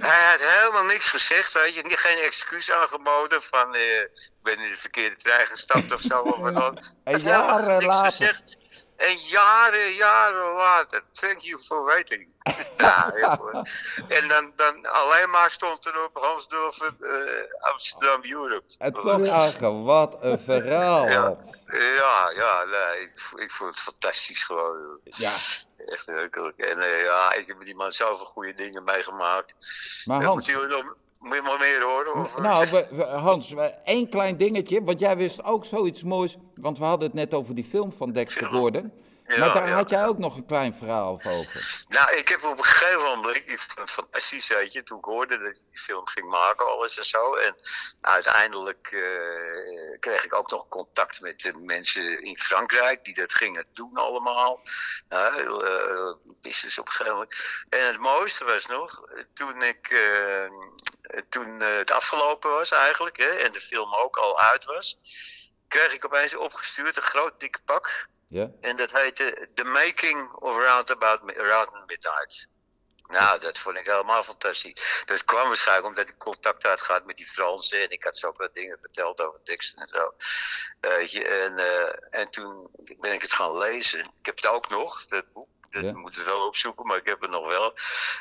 [0.00, 1.82] Hij had helemaal niks gezegd, weet je.
[1.84, 6.20] Geen excuus aangeboden van uh, ik ben in de verkeerde trein gestapt of zo.
[6.20, 8.10] Of wat En jaren later.
[8.10, 8.56] Gezegd.
[8.96, 11.02] En jaren, jaren later.
[11.12, 12.28] Thank you for waiting.
[12.78, 13.12] ja,
[14.08, 18.64] En dan, dan alleen maar stond er op Hans Dulver uh, Amsterdam Europe.
[18.78, 21.08] En toch, Agen, wat een verhaal.
[21.08, 25.00] Ja, ja, ja nee, ik, ik vond het fantastisch gewoon.
[25.02, 25.32] Ja.
[25.86, 26.58] Echt werkelijk.
[26.58, 29.54] En uh, ja, ik heb met die man zoveel goede dingen meegemaakt.
[30.04, 30.52] Maar Hans...
[30.52, 30.94] Moet
[31.34, 32.14] je maar meer horen?
[32.14, 34.82] Of nou, we, Hans, één klein dingetje.
[34.84, 36.36] Want jij wist ook zoiets moois.
[36.54, 38.92] Want we hadden het net over die film van Dexter Gordon.
[39.26, 41.84] Ja, maar daar had jij ook nog een klein verhaal over.
[41.88, 45.04] Nou, ik heb op een gegeven moment, ik vond het fantastisch, weet je, toen ik
[45.04, 47.34] hoorde dat ik die film ging maken, alles en zo.
[47.34, 47.54] En
[48.00, 53.66] uiteindelijk uh, kreeg ik ook nog contact met de mensen in Frankrijk die dat gingen
[53.72, 54.60] doen allemaal.
[55.08, 57.34] Nou, uh, business op een gegeven moment.
[57.68, 59.02] En het mooiste was nog,
[59.34, 60.50] toen ik, uh,
[61.28, 64.98] toen het afgelopen was eigenlijk, hè, en de film ook al uit was,
[65.68, 68.50] kreeg ik opeens opgestuurd een groot dikke pak ja.
[68.60, 72.48] En dat heette The Making of Roundabout Round Midnight.
[73.08, 75.02] Nou, dat vond ik helemaal fantastisch.
[75.04, 77.82] Dat kwam waarschijnlijk omdat ik contact had gehad met die Fransen.
[77.82, 80.14] En ik had ook wat dingen verteld over teksten en zo.
[80.80, 84.00] Uh, en, uh, en toen ben ik het gaan lezen.
[84.00, 85.48] Ik heb het ook nog, dat boek.
[85.70, 85.92] Dat ja.
[85.92, 87.74] moet wel opzoeken, maar ik heb het nog wel.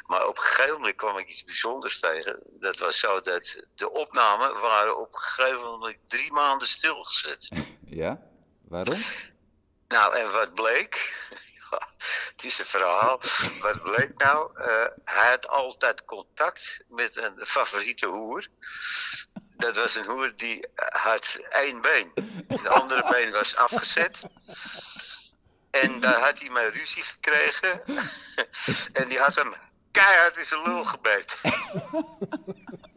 [0.05, 2.39] Maar op een gegeven moment kwam ik iets bijzonders tegen.
[2.45, 7.49] Dat was zo dat de opnamen waren op een gegeven moment drie maanden stilgezet.
[7.85, 8.21] Ja,
[8.67, 9.01] waarom?
[9.87, 11.13] Nou, en wat bleek?
[12.35, 13.21] het is een verhaal.
[13.61, 14.59] Wat bleek nou?
[14.59, 18.47] Uh, hij had altijd contact met een favoriete hoer.
[19.57, 22.11] Dat was een hoer die had één been.
[22.47, 24.21] De andere been was afgezet.
[25.71, 27.81] En daar had hij mee ruzie gekregen.
[28.99, 29.55] en die had hem
[29.91, 31.39] keihard in zijn lul gebeten.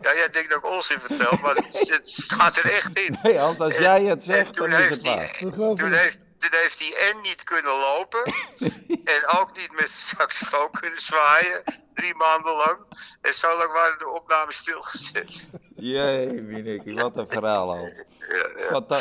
[0.00, 3.18] Ja, jij denkt dat ik onzin vertel, maar het staat er echt in.
[3.22, 5.36] Nee, Hans, als jij het zegt, dan is het waar.
[5.38, 8.22] Toen heeft, toen heeft hij en niet kunnen lopen.
[9.14, 11.62] en ook niet met zijn saxofoon kunnen zwaaien.
[11.94, 12.78] Drie maanden lang.
[13.20, 15.50] En zo lang waren de opnames stilgezet.
[15.76, 17.88] Jee, Miniki, wat een verhaal al.
[18.68, 19.00] Ja, ja.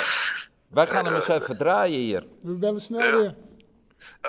[0.69, 2.27] Wij gaan hem eens even draaien hier.
[2.41, 3.35] We bellen snel weer.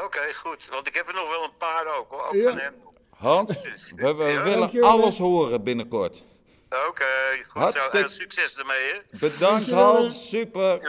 [0.05, 0.68] Oké, goed.
[0.68, 2.22] Want ik heb er nog wel een paar ook hoor.
[2.22, 2.74] Ook van hem.
[3.11, 6.22] Hans, dus, we, willen alles horen binnenkort.
[6.71, 7.97] Oké, okay, goed Hartstikke...
[7.97, 7.99] zo.
[7.99, 9.19] Heel succes ermee, hè?
[9.19, 10.29] Bedankt, Hans.
[10.29, 10.81] Super.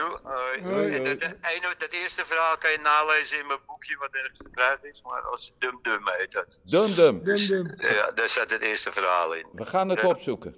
[1.78, 5.02] dat eerste verhaal kan je nalezen in mijn boekje, wat ergens te krijgen is.
[5.02, 6.60] Maar als Dum Dum heet dat.
[6.64, 7.22] Dum Dum.
[7.22, 7.74] Dum Dum.
[7.78, 9.46] Ja, daar staat het eerste verhaal in.
[9.52, 10.56] We gaan het opzoeken.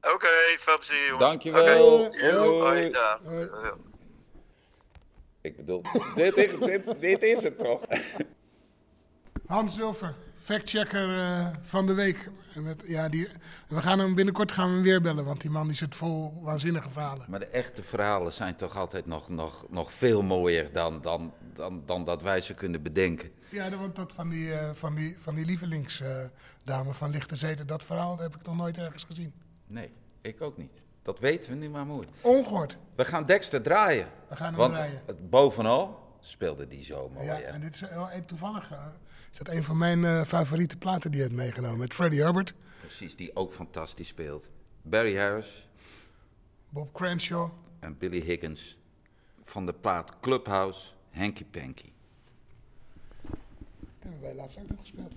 [0.00, 1.28] Oké, okay, veel plezier, jongens.
[1.28, 2.04] Dankjewel.
[2.04, 2.30] Okay.
[2.34, 2.92] Hoi.
[3.22, 3.72] Hoi.
[5.42, 5.82] Ik bedoel,
[6.14, 7.80] dit, is, dit, dit is het toch?
[9.46, 12.28] Hans Zilver factchecker uh, van de week.
[12.54, 13.28] En met, ja, die,
[13.68, 16.40] we gaan hem binnenkort gaan we hem weer bellen, want die man die zit vol
[16.42, 17.26] waanzinnige verhalen.
[17.28, 21.82] Maar de echte verhalen zijn toch altijd nog, nog, nog veel mooier dan, dan, dan,
[21.86, 23.30] dan dat wij ze kunnen bedenken.
[23.48, 27.66] Ja, want dat van die, uh, van die, van die lievelingsdame uh, van Lichte Zeten,
[27.66, 29.32] dat verhaal heb ik nog nooit ergens gezien.
[29.66, 30.82] Nee, ik ook niet.
[31.02, 32.08] Dat weten we nu maar mooi.
[32.20, 32.76] Ongehoord.
[32.94, 34.06] We gaan Dexter draaien.
[34.28, 35.02] We gaan hem want draaien.
[35.30, 37.26] bovenal speelde die zo mooi.
[37.26, 38.72] Ja, en dit is wel toevallig
[39.32, 41.78] is dat een van mijn uh, favoriete platen die hij heeft meegenomen.
[41.78, 42.54] Met Freddie Hubbard.
[42.80, 44.48] Precies, die ook fantastisch speelt.
[44.82, 45.68] Barry Harris.
[46.68, 47.50] Bob Crenshaw.
[47.80, 48.78] En Billy Higgins.
[49.44, 51.92] Van de plaat Clubhouse, Hanky Panky.
[53.20, 53.32] Dat
[53.98, 55.14] hebben wij laatst ook nog gespeeld.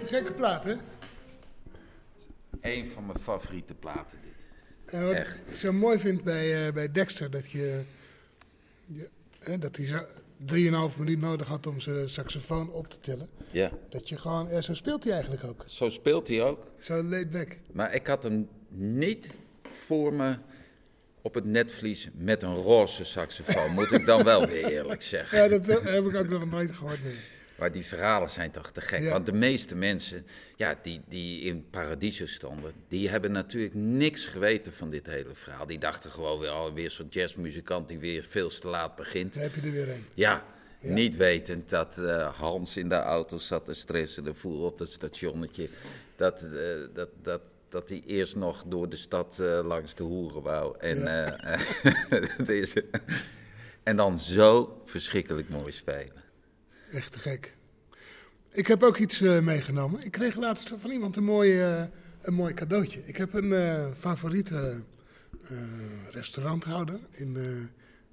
[0.00, 0.74] Een gekke plaat, hè?
[2.60, 4.32] Een van mijn favoriete platen, dit.
[4.94, 5.38] En wat Echt.
[5.48, 7.82] ik zo mooi vind bij, eh, bij Dexter, dat, je,
[8.86, 9.98] je, hè, dat hij zo
[10.90, 13.28] 3,5 minuut nodig had om zijn saxofoon op te tillen.
[13.50, 15.62] Ja, Dat je gewoon, ja, zo speelt hij eigenlijk ook.
[15.66, 16.70] zo speelt hij ook.
[16.78, 17.56] Zo laid back.
[17.72, 19.28] Maar ik had hem niet
[19.72, 20.36] voor me
[21.22, 25.38] op het netvlies met een roze saxofoon, moet ik dan wel weer eerlijk zeggen.
[25.42, 27.04] Ja, dat eh, heb ik ook nog nooit gehoord.
[27.04, 27.14] Nee.
[27.58, 29.02] Maar die verhalen zijn toch te gek.
[29.02, 29.10] Ja.
[29.10, 34.72] Want de meeste mensen ja, die, die in Paradiso stonden, die hebben natuurlijk niks geweten
[34.72, 35.66] van dit hele verhaal.
[35.66, 39.34] Die dachten gewoon weer alweer zo'n jazzmuzikant die weer veel te laat begint.
[39.34, 40.04] Dan heb je er weer een.
[40.14, 40.44] Ja,
[40.80, 45.68] niet wetend dat eh, Hans in de auto zat te stressen ervoor op dat stationnetje.
[46.16, 46.50] Dat, eh,
[46.94, 50.78] dat, dat, dat hij eerst nog door de stad eh, langs de hoeren wou.
[50.78, 51.04] En,
[52.46, 52.84] deze,
[53.82, 56.23] en dan zo verschrikkelijk mooi spelen.
[56.94, 57.52] Echt te gek.
[58.50, 60.04] Ik heb ook iets eh, meegenomen.
[60.04, 61.82] Ik kreeg laatst van iemand een mooi, eh,
[62.22, 63.00] een mooi cadeautje.
[63.04, 64.80] Ik heb een eh, favoriete
[66.10, 67.36] restauranthouder in,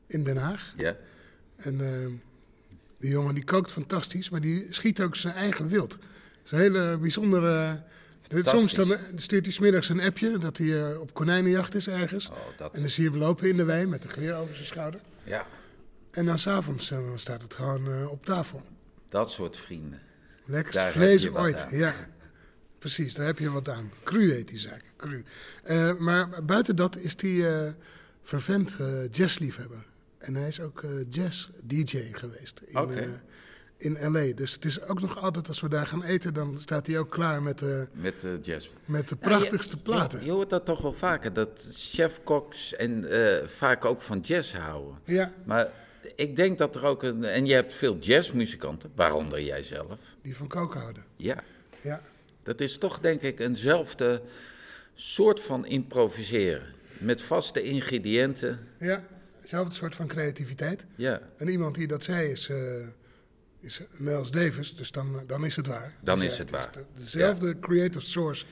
[0.07, 0.73] in Den Haag.
[0.77, 0.95] Ja?
[1.55, 1.77] En
[2.97, 5.89] die jongen die kookt fantastisch, maar die schiet ook zijn eigen wild.
[5.89, 5.99] Dat
[6.45, 7.83] is een hele bijzondere...
[8.43, 12.29] Soms dan stuurt hij 's middags een appje dat hij op konijnenjacht is ergens.
[12.29, 14.55] Oh, dat, En dan zie je hem lopen in de wei met een geweer over
[14.55, 14.99] zijn schouder.
[15.23, 15.45] ja,
[16.11, 18.61] En dan s'avonds uh, staat het gewoon eh, op tafel.
[19.09, 19.99] dat soort vrienden.
[20.51, 21.57] Heb vlees ooit.
[21.57, 21.77] aan.
[21.77, 21.93] Ja,
[22.79, 23.91] precies, daar heb je wat aan.
[24.03, 25.23] Cru heet die zaak, cru.
[25.63, 27.71] Eh, maar buiten dat is hij eh
[28.23, 29.85] vervent eh, jazzliefhebber.
[30.17, 33.07] En hij is ook eh, jazz-dj geweest in, eh,
[33.77, 34.33] in L.A.
[34.35, 37.09] Dus het is ook nog altijd, als we daar gaan eten, dan staat hij ook
[37.09, 38.69] klaar met, eh, Met eh jazz.
[38.85, 40.19] met de Ja, prachtigste je- platen.
[40.19, 44.53] Je, je hoort dat toch wel vaker, dat chefkoks en eh, vaak ook van jazz
[44.53, 44.99] houden.
[45.05, 45.69] Ja, Maar
[46.15, 47.23] ik denk dat er ook een.
[47.23, 49.97] En je hebt veel jazzmuzikanten, waaronder jij zelf.
[50.21, 51.03] die van koken houden.
[51.15, 51.43] Ja,
[51.81, 52.01] Ja,
[52.43, 54.21] dat is toch denk ik eenzelfde
[54.95, 56.73] soort van improviseren.
[56.97, 58.59] Met vaste ingrediënten.
[58.77, 59.03] ja,
[59.39, 60.83] hetzelfde soort van creativiteit.
[60.95, 62.85] Ja, En iemand die dat zei is, eh
[63.59, 65.93] is Miles Davis, dus dan, dan is het waar.
[66.03, 66.71] Dan Dus is ja, het waar.
[66.71, 68.45] de- dezelfde creative source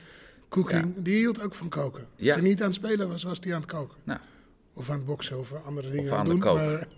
[0.48, 2.06] cooking, die hield ook van koken.
[2.20, 3.96] Als hij niet aan het spelen was, was hij aan het koken.
[4.04, 4.20] nou,
[4.80, 6.40] Of aan het boksen of andere dingen aan aan de doen.
[6.40, 6.56] kook.
[6.56, 6.88] Maar,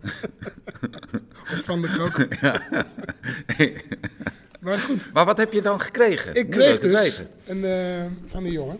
[1.52, 2.28] of van de koken.
[4.60, 6.34] maar goed, maar wat heb je dan gekregen?
[6.34, 7.28] ik kreeg dus weten.
[7.46, 8.78] een, eh, van die jongen,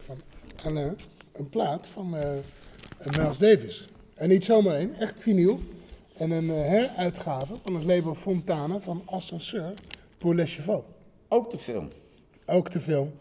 [0.00, 0.16] van
[0.64, 0.96] Alain,
[1.32, 2.30] een plaat van eh
[3.18, 3.84] Miles Davis.
[4.14, 5.60] En niet zomaar één, echt vinyl.
[6.16, 9.72] En een eh, heruitgave van het label Fontana van Ascenseur
[10.18, 10.86] pour les Chevaux.
[11.28, 11.88] Ook de film.
[12.46, 13.12] Ook de film.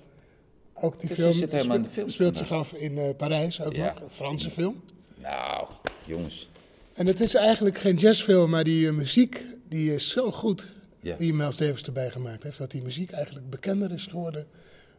[0.74, 3.16] Ook die Dus film je zit helemaal in de spe- film speelt zich af in
[3.18, 3.86] Parijs, ook Ja.
[3.94, 4.02] nog.
[4.02, 4.84] Een Franse film.
[5.24, 5.68] Nou,
[6.06, 6.50] jongens.
[6.94, 10.68] En het is eigenlijk geen jazzfilm, maar die eh, muziek die is zo goed
[11.00, 11.16] Ja.
[11.16, 12.58] die Miles Davis erbij gemaakt heeft.
[12.58, 14.46] Dat die muziek eigenlijk bekender is geworden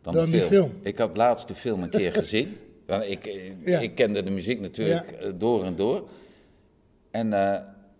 [0.02, 0.68] Dan, dan, de die film.
[0.68, 0.80] film.
[0.82, 2.56] Ik had laatst de film een keer gezien.
[2.86, 3.78] Want ik, eh, Ja.
[3.78, 5.16] ik kende de muziek natuurlijk Ja.
[5.26, 6.08] eh, door en door.
[7.10, 7.30] En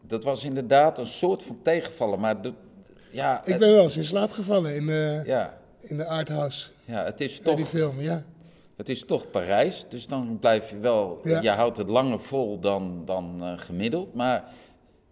[0.07, 2.21] dat was inderdaad een soort van tegenvallen.
[2.21, 2.53] Maar de,
[3.11, 6.67] ja, Ik ben wel eens in slaap gevallen in, eh, ja, in de arthouse.
[6.85, 8.25] ja, het, is Bij die toch, film, ja.
[8.77, 9.85] Het is toch Parijs.
[9.89, 11.21] Dus dan blijf je wel...
[11.25, 11.41] Ja.
[11.41, 14.15] Je houdt het langer vol dan, dan eh, gemiddeld.
[14.15, 14.45] Maar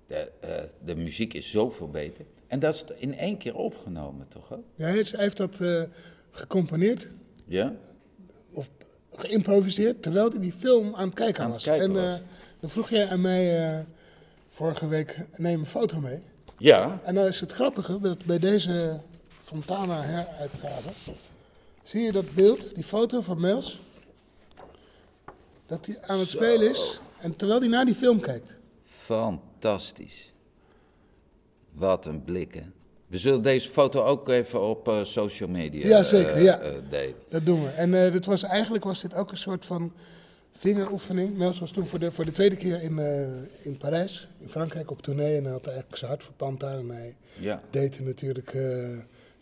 [0.07, 2.25] de, eh, de muziek is zoveel beter.
[2.47, 5.83] En dat is in één keer opgenomen, toch ja hij heeft dat eh,
[6.31, 7.09] gecomponeerd
[7.47, 7.73] Ja?
[8.53, 8.69] of
[9.15, 11.65] geïmproviseerd terwijl hij die film aan het kijken Aan het was.
[11.65, 12.19] kijken en was.
[12.61, 13.85] dan vroeg jij aan mij
[14.49, 16.21] vorige week, neem een foto mee.
[16.59, 18.99] Ja, En dan is het grappige dat bij deze
[19.43, 20.89] Fontana heruitgave.
[21.93, 23.81] Zie je dat beeld, die foto van Mels?
[25.67, 27.01] Dat hij aan het spelen is.
[27.21, 28.57] En terwijl hij naar die film kijkt.
[28.85, 30.33] Fantastisch.
[31.73, 32.63] Wat een blik, hè?
[33.07, 36.63] We zullen deze foto ook even op uh, social media ja, zeker, uh, ja.
[36.63, 37.15] Uh, delen.
[37.29, 37.69] Dat doen we.
[37.69, 39.93] En dit was, eigenlijk was dit ook een soort van
[40.53, 41.37] vingeroefening.
[41.37, 42.99] Mels was toen voor de, voor de tweede keer in,
[43.63, 45.37] in Parijs, in Frankrijk, op tournee.
[45.37, 46.79] En hij had eigenlijk zijn hart verpand daar.
[46.79, 47.63] En hij ja.
[47.71, 48.55] deed natuurlijk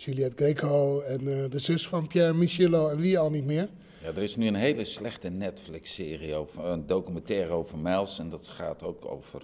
[0.04, 3.68] Juliette Greco en de zus van Pierre Michelot en wie al niet meer.
[4.02, 8.18] Ja, er is nu een hele slechte Netflix-serie, over, een documentaire over Miles.
[8.18, 9.42] En dat gaat ook over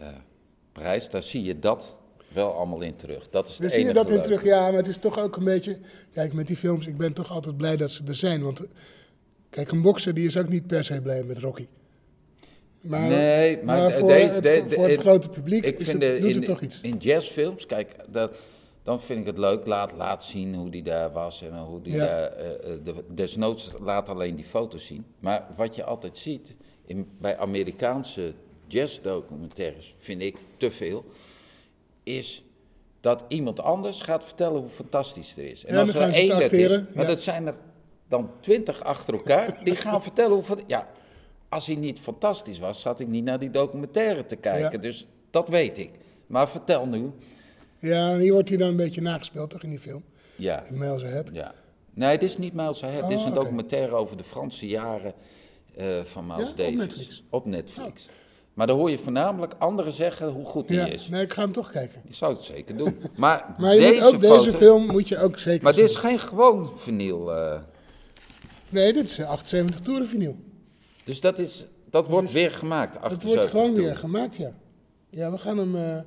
[0.00, 0.06] uh,
[0.72, 1.08] Parijs.
[1.08, 1.96] Daar zie je dat
[2.28, 3.30] wel allemaal in terug.
[3.30, 4.60] Dat is Daar zie je dat in terug, ja.
[4.60, 5.78] Maar het is toch ook een beetje...
[6.12, 8.42] Kijk, met die films, ik ben toch altijd blij dat ze er zijn.
[8.42, 8.60] Want
[9.50, 11.66] kijk, een bokser die is ook niet per se blij met Rocky.
[12.80, 16.20] Maar, nee, maar, voor, het, de- de- voor het grote publiek ik is vind het,
[16.20, 16.78] doet in, het toch iets.
[16.82, 18.36] In jazzfilms, kijk, dat,
[18.82, 19.66] dan vind ik het leuk.
[19.66, 22.04] Laat, laat zien hoe die daar was en hoe die Ja.
[22.06, 22.22] daar.
[22.32, 25.04] eh, eh, de, desnoods laat alleen die foto's zien.
[25.18, 26.54] Maar wat je altijd ziet
[26.86, 28.32] in, bij Amerikaanse
[28.66, 31.04] jazzdocumentaires, vind ik te veel,
[32.02, 32.44] is
[33.00, 35.64] dat iemand anders gaat vertellen hoe fantastisch het is.
[35.64, 37.54] En Ja, als er één het is, maar dat zijn er
[38.08, 40.88] dan twintig achter elkaar, die gaan vertellen hoe Ja,
[41.48, 44.80] als hij niet fantastisch was, zat ik niet naar die documentaire te kijken.
[44.80, 45.90] Dus dat weet ik.
[46.26, 47.10] Maar vertel nu.
[47.82, 50.02] Ja, hier wordt hij dan een beetje nagespeeld, toch, in die film?
[50.36, 51.28] Ja, In Miles Ahead.
[51.32, 51.54] ja.
[51.94, 53.08] Nee, dit is niet Miles Ahead.
[53.08, 55.12] dit is Oh, een documentaire over de Franse jaren
[55.76, 56.74] eh, van Miles Ja, op Davis.
[56.76, 57.22] Netflix?
[57.30, 58.08] Op Netflix.
[58.54, 61.08] Maar dan hoor je voornamelijk anderen zeggen hoe goed die Ja, is.
[61.08, 62.02] nee, ik ga hem toch kijken.
[62.08, 62.98] Ik zou het zeker doen.
[63.16, 63.80] Maar, Maar je
[64.20, 67.34] deze, film moet je ook zeker Maar dit is geen gewoon vinyl.
[67.34, 67.60] eh,
[68.68, 70.36] Nee, dit is eh, 78 toeren vinyl.
[71.04, 72.94] dus dat, is, dat wordt weer gemaakt.
[72.94, 73.84] Het 78 wordt gewoon toeren.
[73.84, 74.52] weer gemaakt, ja.
[75.10, 75.98] Ja, we gaan hem, eh,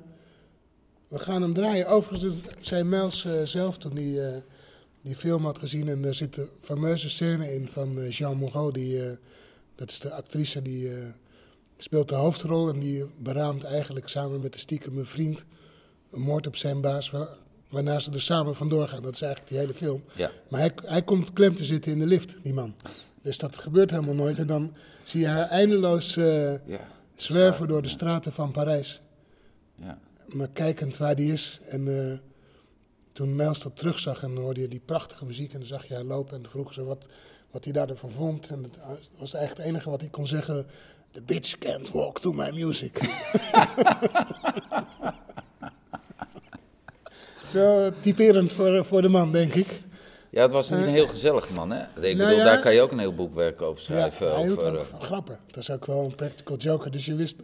[1.08, 1.88] we gaan hem draaien.
[1.88, 4.42] Overigens zei Mels eh, zelf toen hij eh,
[5.02, 5.88] die film had gezien.
[5.88, 8.72] En er zit een fameuze scène in van eh, Jean Moreau.
[8.72, 9.00] Die,
[9.74, 10.90] dat is de actrice die
[11.78, 12.68] speelt de hoofdrol.
[12.68, 15.44] En die beraamt eigenlijk samen met de stiekeme vriend
[16.12, 17.10] een moord op zijn baas.
[17.10, 17.28] Waar,
[17.68, 19.02] waarna ze er samen vandoor gaan.
[19.02, 20.02] Dat is eigenlijk die hele film.
[20.14, 20.30] Ja.
[20.48, 22.74] Maar hij, hij komt klem te zitten in de lift, die man.
[23.22, 24.38] Dus dat gebeurt helemaal nooit.
[24.38, 26.60] En dan zie je haar eindeloos Ja.
[27.16, 29.00] zwerven door de straten van Parijs.
[29.74, 29.98] Ja.
[30.26, 31.60] Maar kijkend waar die is.
[31.68, 32.18] En eh,
[33.12, 35.52] toen Mijls dat terugzag en hoorde je die prachtige muziek.
[35.52, 37.04] En dan zag je haar lopen en dan vroegen ze wat,
[37.50, 38.48] wat hij daarvan vond.
[38.48, 40.66] En het was eigenlijk het enige wat hij kon zeggen.
[41.10, 42.98] The bitch can't walk to my music.
[47.52, 49.80] Zo typerend voor, voor de man, denk ik.
[50.30, 51.82] Ja, het was niet een heel gezellig man, hè?
[51.82, 52.44] Ik nou bedoel, ja.
[52.44, 54.26] daar kan je ook een heel boekwerk over schrijven.
[54.26, 55.38] ja, hij over, ook eh, van grappen.
[55.46, 56.90] Dat is ook wel een practical joker.
[56.90, 57.36] Dus je wist,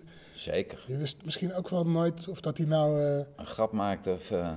[0.43, 0.79] zeker.
[0.87, 3.01] je wist misschien ook wel nooit of dat hij nou...
[3.05, 4.31] eh, Een grap maakte of...
[4.31, 4.53] eh,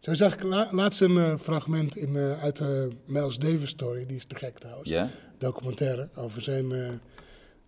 [0.00, 4.16] Zo zag ik la- laatst een eh, fragment in, uit de Miles Davis story, die
[4.16, 4.88] is te gek trouwens.
[4.88, 5.10] ja?
[5.38, 7.00] Documentaire over zijn.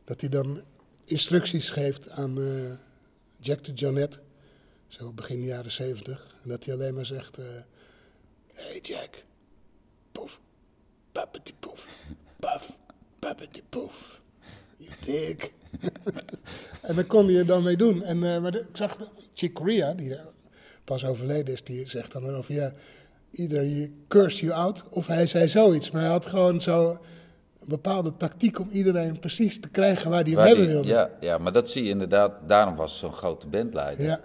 [0.05, 0.62] dat hij dan
[1.05, 2.39] instructies geeft aan
[3.41, 4.18] Jack de Jonette,
[4.86, 6.34] zo begin jaren zeventig.
[6.43, 7.36] En dat hij alleen maar zegt:
[8.55, 9.24] Hey Jack,
[10.12, 10.41] poef,
[11.12, 11.86] pappeti poef,
[12.39, 12.78] paf,
[13.18, 13.62] pappeti
[15.04, 15.50] dig?
[16.88, 18.02] en dan kon hij er dan mee doen.
[18.02, 18.96] En, eh, maar de- ik zag
[19.34, 20.26] Chick Corea, die er
[20.84, 22.72] pas overleden is, die zegt dan over ja,
[23.32, 25.90] either he curse you out of hij zei zoiets.
[25.90, 26.90] Maar hij had gewoon zo
[27.60, 30.88] een bepaalde tactiek om iedereen precies te krijgen waar hij hem hebben die- wilde.
[30.88, 32.32] ja, ja, maar dat zie je inderdaad.
[32.46, 34.04] Daarom was zo'n grote bandleider.
[34.06, 34.20] ja.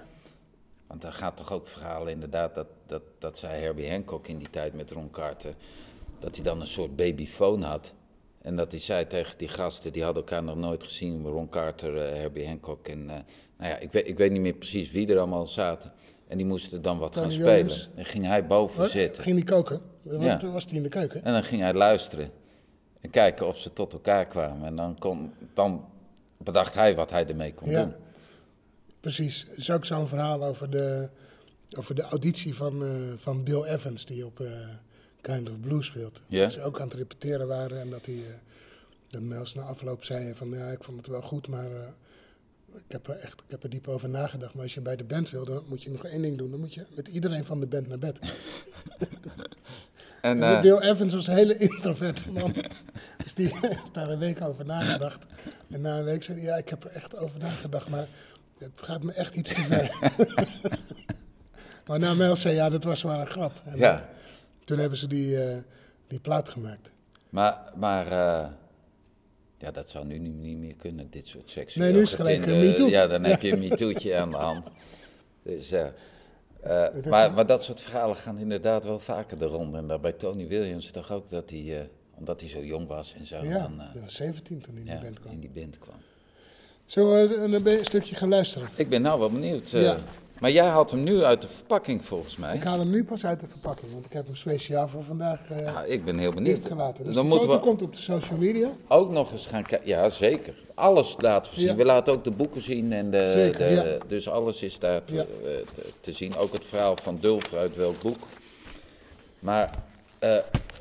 [0.88, 4.50] Want daar gaat toch ook verhalen inderdaad dat, dat, dat zei Herbie Hancock in die
[4.50, 5.54] tijd met Ron Carter.
[6.20, 7.94] Dat hij dan een soort babyfoon had.
[8.44, 11.26] En dat hij zei tegen die gasten, die hadden elkaar nog nooit gezien.
[11.28, 13.10] Ron Carter, eh, Herbie Hancock en...
[13.10, 13.16] eh,
[13.58, 15.92] nou ja, ik weet, ik weet niet meer precies wie er allemaal zaten.
[16.28, 17.50] En die moesten dan wat gaan spelen.
[17.52, 17.90] Williams.
[17.96, 18.90] En ging hij boven Wat?
[18.90, 19.24] zitten.
[19.24, 19.82] Ging die koken?
[20.02, 20.38] Want Ja.
[20.38, 21.24] Toen was hij in de keuken.
[21.24, 22.32] En dan ging hij luisteren.
[23.02, 24.66] En kijken of ze tot elkaar kwamen.
[24.68, 25.86] En dan, kon, dan
[26.38, 27.82] bedacht hij wat hij ermee kon Ja.
[27.84, 27.94] doen.
[29.00, 29.48] Precies.
[29.52, 31.10] Er is ook zo'n verhaal over de,
[31.78, 34.40] over de auditie van, eh, van Bill Evans, die op
[35.24, 36.22] Kind of Blue speelt.
[36.28, 36.42] Ja.
[36.42, 38.34] Dat ze ook aan het repeteren waren en dat hij, eh
[39.14, 41.88] dat Mels na afloop zei van ja, ik vond het wel goed, maar eh,
[42.76, 44.54] ik heb er echt ik heb er diep over nagedacht.
[44.54, 46.52] Maar als je bij de band wil, dan moet je nog één ding doen.
[46.52, 48.20] Dan moet je met iedereen van de band naar bed.
[50.22, 52.54] En, En eh, Bill Evans was een hele introverte man.
[53.24, 55.26] dus die heeft daar een week over nagedacht.
[55.70, 58.08] En na een week zei hij, ja, ik heb er echt over nagedacht, maar
[58.58, 59.96] het gaat me echt iets te ver.
[61.88, 63.62] maar na Mel zei, ja, dat was maar een grap.
[63.66, 64.10] En ja.
[64.66, 65.58] Toen hebben ze die, eh,
[66.08, 66.90] die plaat gemaakt.
[67.30, 68.48] Maar, maar eh,
[69.58, 72.60] ja, dat zou nu niet, meer kunnen, dit soort seksuele Nee, nu is gelijk een
[72.60, 72.88] MeToo.
[72.88, 74.68] Ja, dan heb je een MeToo'tje aan de hand.
[75.44, 75.88] Dus, eh,
[77.10, 79.78] maar, maar dat soort verhalen gaan inderdaad wel vaker de ronde.
[79.78, 83.26] En daar bij Tony Williams toch ook dat hij, omdat hij zo jong was en
[83.26, 85.34] zo, Ja, dan, hij was 17 toen hij in ja, de band kwam.
[85.34, 85.96] in die band kwam.
[86.86, 88.70] Zullen we een, een stukje gaan luisteren?
[88.76, 89.70] Ik ben nou wel benieuwd.
[89.70, 89.98] Ja.
[90.44, 92.56] Maar jij haalt hem nu uit de verpakking volgens mij.
[92.56, 95.40] Ik haal hem nu pas uit de verpakking, want ik heb hem speciaal voor vandaag
[95.50, 96.56] eh Ja, ik ben heel benieuwd.
[96.56, 97.04] dichtgelaten.
[97.06, 98.70] Dus dan moeten we komt op de social media.
[98.88, 99.88] ook nog eens gaan kijken.
[99.88, 100.54] Ja, zeker.
[100.74, 101.68] Alles laten we zien.
[101.70, 101.76] Ja.
[101.76, 102.94] We laten ook de boeken zien.
[102.94, 104.06] En de, Zeker, de- ja.
[104.08, 105.22] Dus alles is daar te, Ja.
[105.22, 105.26] eh,
[105.76, 106.36] te, te zien.
[106.36, 108.18] Ook het verhaal van Dulfer uit welk boek.
[109.40, 109.70] Maar
[110.20, 110.30] eh,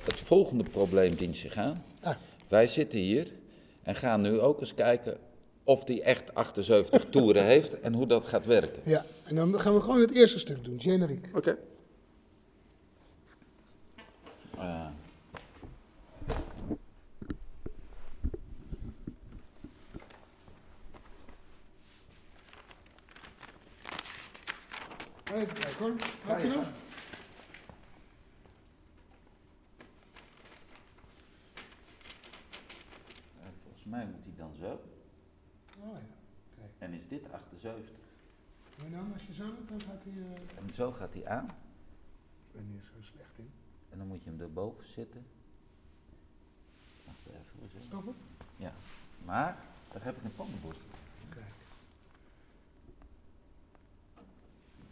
[0.05, 1.85] het volgende probleem dient zich aan.
[2.03, 2.15] Ah,
[2.49, 3.27] Wij zitten hier
[3.83, 5.17] en gaan nu ook eens kijken
[5.65, 8.83] of die echt 78 toeren heeft en hoe dat gaat werken.
[8.85, 11.29] ja, en dan gaan we gewoon het eerste stuk doen, generiek.
[11.35, 11.57] Oké.
[25.35, 25.95] Even kijken hoor.
[26.27, 26.67] Had je nog?
[33.41, 34.71] Eh, volgens mij moet hij dan zo.
[35.81, 36.01] Oh ja,
[36.59, 36.71] kijk.
[36.79, 37.91] En is dit 78.
[38.79, 40.23] Maar dan, als je zo doet, dan gaat hij...
[40.23, 41.45] eh, En zo gaat hij aan.
[41.45, 43.51] Ik ben hier zo slecht in.
[43.91, 45.27] En dan moet je hem erboven zitten.
[47.05, 47.59] Wacht even.
[47.59, 48.15] hoe zit het?
[48.57, 48.73] Ja.
[49.25, 49.57] Maar,
[49.93, 50.79] daar heb ik een pannenbord.
[51.29, 51.53] Kijk.
[54.15, 54.25] Dan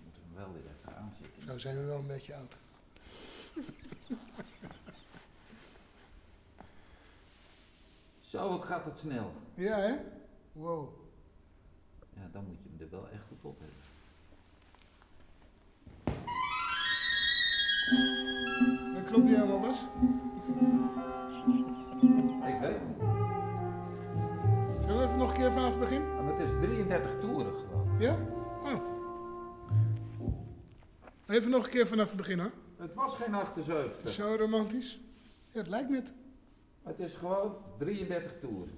[0.04, 1.42] moeten we hem wel weer even aanzetten.
[1.42, 2.54] Zo zijn we wel een beetje oud.
[8.30, 9.32] Zo, wat gaat het snel.
[9.54, 9.96] Ja, hè?
[10.52, 10.88] Wow.
[12.14, 13.89] Ja, dan moet je hem er wel echt goed op hebben.
[18.95, 19.80] Dat klopt niet helemaal, Bas.
[22.47, 22.80] Ik weet het.
[24.80, 26.14] Zullen we even nog een keer vanaf het begin?
[26.14, 27.88] Maar het is 33 toeren gewoon.
[27.99, 28.16] Ja?
[28.62, 28.99] Oh.
[31.26, 32.51] Even nog een keer vanaf het begin, hoor.
[32.76, 34.11] Het was geen 78.
[34.11, 35.01] Zo romantisch.
[35.51, 36.12] Ja, het lijkt net.
[36.82, 38.74] Het is gewoon 33 toeren.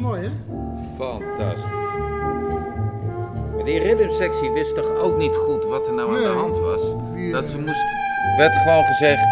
[0.00, 0.28] Mooi, hè?
[0.96, 1.64] Fantastisch.
[3.54, 6.82] Maar die rhythmsectie wist toch ook niet goed wat er nou aan de hand was?
[7.14, 7.84] Die, dat eh, ze moest...
[8.36, 9.26] werd gewoon gezegd,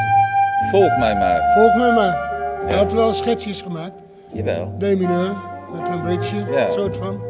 [0.70, 1.52] volg mij maar.
[1.54, 2.26] Volg mij maar.
[2.64, 2.76] Hij Ja.
[2.76, 4.00] had wel schetsjes gemaakt.
[4.32, 4.74] Jawel.
[4.78, 5.36] D mineur,
[5.72, 6.68] met een bridge, Ja.
[6.70, 7.20] soort van.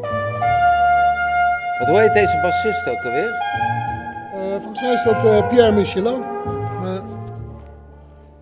[1.79, 3.31] Wat hoe heet deze bassist ook alweer?
[4.33, 6.21] Eh, volgens mij is dat eh, Pierre Michelot.
[6.81, 7.01] Maar,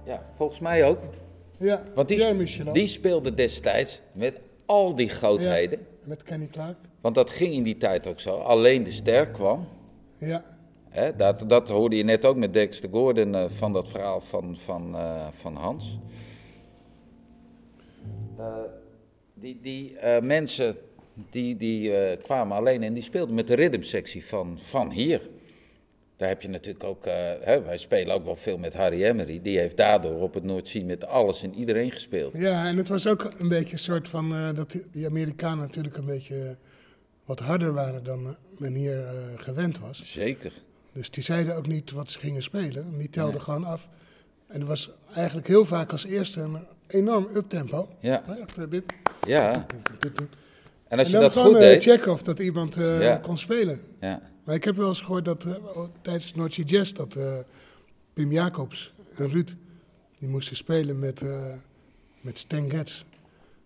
[0.05, 0.99] Ja, volgens mij ook.
[1.59, 5.79] ja, Want die, Pierre die speelde destijds met al die grootheden.
[5.79, 6.77] Ja, met Kenny Clark.
[7.01, 8.37] Want dat ging in die tijd ook zo.
[8.37, 9.69] Alleen de ster kwam.
[10.19, 10.45] Ja.
[11.17, 14.95] Dat, dat hoorde je net ook met Dexter Gordon uh, van dat verhaal van, van,
[14.95, 15.99] uh, van Hans.
[18.39, 18.57] Uh,
[19.35, 20.77] die die mensen
[21.31, 25.21] die, die kwamen alleen en die speelden met de rhythmsectie van, van hier.
[26.17, 29.41] Daar heb je natuurlijk ook, uh, hè, wij spelen ook wel veel met Harry Emery.
[29.43, 32.39] Die heeft daardoor op het Noordzee met alles en iedereen gespeeld.
[32.39, 35.97] Ja, en het was ook een beetje een soort van, uh, dat die Amerikanen natuurlijk
[35.97, 36.57] een beetje
[37.25, 40.03] wat harder waren dan men hier uh, gewend was.
[40.05, 40.53] Zeker.
[40.93, 42.99] Dus die zeiden ook niet wat ze gingen spelen.
[42.99, 43.43] Die telden nee.
[43.43, 43.89] gewoon af.
[44.47, 46.59] En er was eigenlijk heel vaak als eerste een
[46.89, 47.89] enorm uptempo.
[48.01, 48.23] Ja.
[49.27, 49.51] Ja.
[49.51, 49.67] ja.
[50.89, 51.83] En als en je dat goed deed...
[51.83, 53.17] checken of dat iemand ja.
[53.17, 53.81] kon spelen.
[54.01, 54.23] Ja.
[54.45, 55.55] Maar ik heb wel eens gehoord dat uh,
[56.03, 57.39] tijdens Noordse Jazz dat uh,
[58.13, 59.55] Pim Jacobs en Ruud,
[60.19, 61.53] die moesten spelen met, uh,
[62.21, 63.05] met Stan Getz,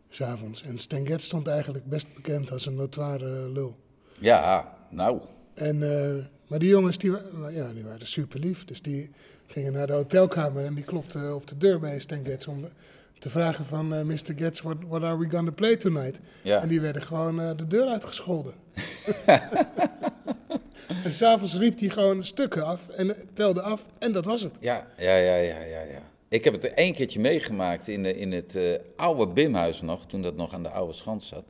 [0.08, 0.62] s'avonds.
[0.62, 3.76] En Stan Getz stond eigenlijk best bekend als een notoire lul.
[4.18, 5.20] Ja, nou.
[5.54, 5.78] En,
[6.46, 7.10] maar die jongens, die,
[7.50, 8.64] ja, die waren super lief.
[8.64, 9.10] Dus die
[9.46, 12.68] gingen naar de hotelkamer en die klopten op de deur bij Stan Getz om
[13.20, 14.32] te vragen van Mr.
[14.36, 16.18] Getz, what, what are we gonna play tonight?
[16.42, 16.62] Ja.
[16.62, 18.54] En die werden gewoon de deur uitgescholden.
[21.04, 24.52] En s'avonds riep hij gewoon stukken af en telde af en dat was het.
[24.60, 25.80] Ja, ja, ja, ja, ja.
[25.80, 26.02] ja.
[26.28, 30.22] Ik heb het er één keertje meegemaakt in, in het uh, oude Bimhuis nog, toen
[30.22, 31.44] dat nog aan de oude schans zat.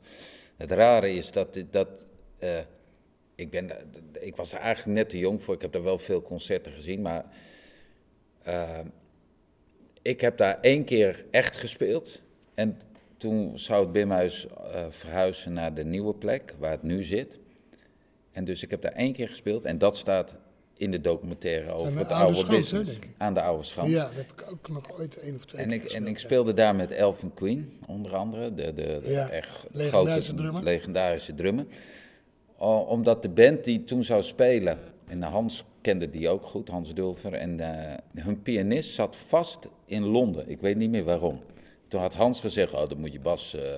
[0.57, 1.87] Het rare is dat, dat
[3.35, 3.71] ik, ben,
[4.19, 7.01] ik was er eigenlijk net te jong voor, ik heb daar wel veel concerten gezien,
[7.01, 7.25] maar
[10.01, 12.21] ik heb daar één keer echt gespeeld.
[12.53, 12.79] En
[13.17, 14.47] toen zou het Bimhuis
[14.89, 17.39] verhuizen naar de nieuwe plek, waar het nu zit.
[18.31, 20.35] En dus ik heb daar één keer gespeeld en dat staat
[20.77, 22.91] in de documentaire over het oude, business.
[22.91, 23.07] Hè, ik.
[23.17, 23.89] Aan de oude schans.
[23.89, 26.13] Ja, dat heb ik ook nog ooit één of twee en keer ik, en ik
[26.13, 26.19] ja.
[26.19, 28.53] speelde daar met Elvin Queen, onder andere.
[28.53, 30.63] De, de, de Ja, echt legendarische grote, drummer.
[30.63, 31.65] legendarische drummer.
[32.87, 37.33] Omdat de band die toen zou spelen, en Hans kende die ook goed, Hans Dulver,
[37.33, 40.49] en eh, hun pianist zat vast in Londen.
[40.49, 41.41] Ik weet niet meer waarom.
[41.87, 43.73] Toen had Hans gezegd, oh, dan moet je Bas eh,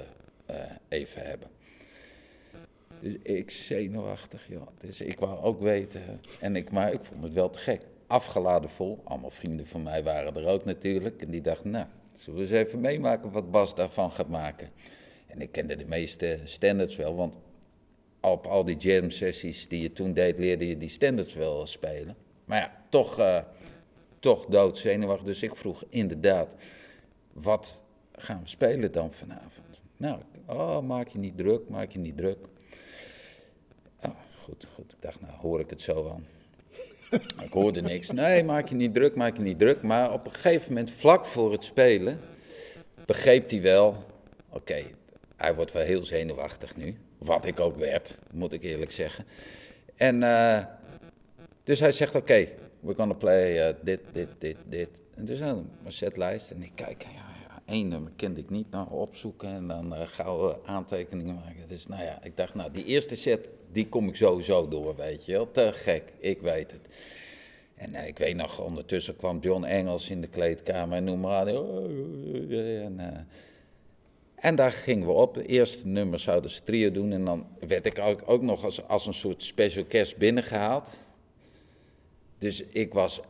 [0.45, 1.47] eh, even hebben.
[2.99, 4.67] Dus ik zenuwachtig, joh.
[4.79, 6.01] Dus ik wou ook weten.
[6.39, 7.81] En ik, maar ik vond het wel te gek.
[8.07, 9.01] Afgeladen vol.
[9.03, 11.21] Allemaal vrienden van mij waren er ook natuurlijk.
[11.21, 11.85] En die dachten, nou,
[12.17, 14.69] zullen we eens even meemaken wat Bas daarvan gaat maken.
[15.27, 17.33] En ik kende de meeste standards wel, want
[18.31, 22.15] op al die jam sessies die je toen deed, leerde je die standards wel spelen.
[22.45, 23.39] Maar ja, toch, uh,
[24.19, 25.25] toch doodzenuwachtig.
[25.25, 26.55] Dus ik vroeg inderdaad,
[27.33, 29.81] wat gaan we spelen dan vanavond?
[29.97, 32.37] Nou, oh, maak je niet druk, maak je niet druk.
[34.05, 34.91] Oh, goed, goed.
[34.91, 36.21] Ik dacht, nou hoor ik het zo wel.
[37.43, 38.11] ik hoorde niks.
[38.11, 39.81] Nee, maak je niet druk, maak je niet druk.
[39.81, 42.19] Maar op een gegeven moment, vlak voor het spelen,
[43.05, 44.03] begreep hij wel...
[44.49, 44.83] Oké,
[45.35, 46.97] hij wordt wel heel zenuwachtig nu.
[47.23, 49.25] Wat ik ook werd, moet ik eerlijk zeggen.
[49.95, 50.63] En uh,
[51.63, 54.89] dus hij zegt, oké, okay, we're gonna play uh, dit, dit, dit, dit.
[55.15, 56.51] En dus een setlijst.
[56.51, 57.09] En ik kijk, ja,
[57.49, 58.69] ja, één nummer kende ik niet.
[58.71, 61.67] Nou, opzoeken en dan uh, gauw aantekeningen maken.
[61.67, 65.25] Dus nou ja, ik dacht, nou, die eerste set, die kom ik sowieso door, weet
[65.25, 65.51] je wel.
[65.51, 66.87] Te gek, ik weet het.
[67.75, 71.47] En ik weet nog, ondertussen kwam John Engels in de kleedkamer en noem maar aan.
[71.47, 73.27] En,
[74.43, 75.35] en daar gingen we op.
[75.35, 77.11] Het eerste nummer zouden ze trio doen.
[77.11, 80.87] En dan werd ik ook, ook nog als, als een soort special guest binnengehaald.
[82.39, 83.21] Dus ik was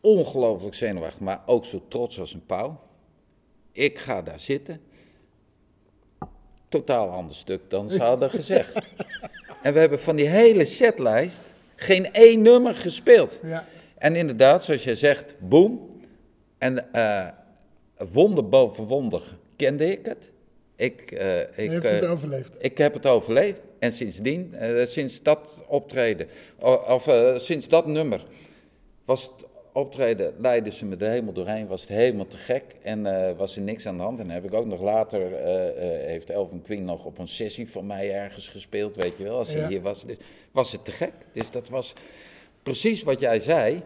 [0.00, 2.80] ongelooflijk zenuwachtig, maar ook zo trots als een pauw.
[3.72, 4.80] Ik ga daar zitten.
[6.68, 8.74] Totaal ander stuk dan ze hadden gezegd.
[9.62, 11.40] en we hebben van die hele setlijst
[11.74, 13.38] geen één nummer gespeeld.
[13.42, 13.66] Ja.
[13.98, 16.00] En inderdaad, zoals je zegt, boom.
[16.58, 17.28] En uh,
[17.96, 20.30] wonder boven wonder kende ik het.
[20.76, 22.54] Ik, uh, ik, Je hebt het overleefd.
[22.58, 23.62] Ik heb het overleefd.
[23.78, 26.26] En sindsdien, uh, sinds dat optreden,
[26.88, 28.24] of, sinds dat nummer,
[29.04, 33.36] was het optreden, leidden ze me er helemaal doorheen, was het helemaal te gek en
[33.36, 34.20] was er niks aan de hand.
[34.20, 35.20] En heb ik ook nog later,
[36.06, 39.52] heeft Elvin Queen nog op een sessie van mij ergens gespeeld, weet je wel, als
[39.52, 39.68] hij Ja.
[39.68, 40.06] hier was.
[40.06, 40.16] Dus
[40.52, 41.12] was het te gek.
[41.32, 41.92] Dus dat was
[42.62, 43.82] precies wat jij zei.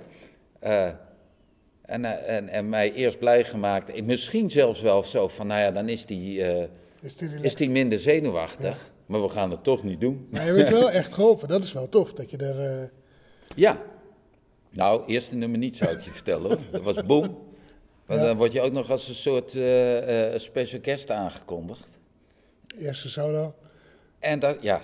[1.91, 4.05] En, uh, en, en, mij eerst blij gemaakt.
[4.05, 6.62] Misschien zelfs wel zo van, nou ja, dan is die, uh,
[7.01, 8.74] Is die is die minder zenuwachtig.
[8.74, 8.76] Ja.
[9.07, 10.28] Maar we gaan het toch niet doen.
[10.30, 11.49] Maar je bent wel echt geholpen.
[11.49, 12.80] Dat is wel tof, dat je er...
[12.80, 12.88] Uh...
[13.57, 13.82] Ja.
[14.70, 16.59] Nou, eerste nummer niet, zou ik je vertellen.
[16.70, 17.38] Dat was boom.
[18.09, 18.16] Ja.
[18.16, 21.88] dan word je ook nog als een soort uh, special guest aangekondigd.
[22.78, 23.55] Eerste solo.
[24.18, 24.80] En dat, ja,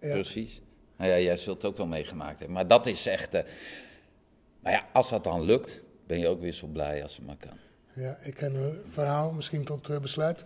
[0.00, 0.12] ja.
[0.12, 0.60] precies.
[0.96, 2.56] Nou ja, jij zult het ook wel meegemaakt hebben.
[2.56, 3.32] Maar dat is echt...
[3.32, 7.36] nou ja, als dat dan lukt ben je ook weer zo blij als het maar
[7.36, 7.56] kan.
[7.92, 10.44] Ja, ik ken een verhaal, misschien tot uh, besluit,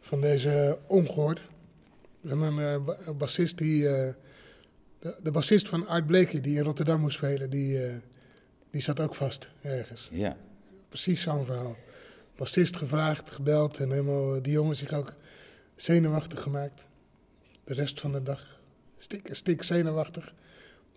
[0.00, 1.42] van deze ongehoord.
[2.22, 3.82] En een uh, bassist die...
[3.82, 4.08] Uh,
[4.98, 7.94] de, de bassist van Art Blakey, die in Rotterdam moest spelen, die, uh,
[8.70, 10.08] die zat ook vast ergens.
[10.12, 10.36] Ja.
[10.88, 11.76] Precies zo'n verhaal.
[12.36, 15.12] Bassist gevraagd, gebeld en helemaal die jongen zich ook
[15.76, 16.82] zenuwachtig gemaakt.
[17.64, 18.60] De rest van de dag
[18.98, 20.34] stik, stik zenuwachtig.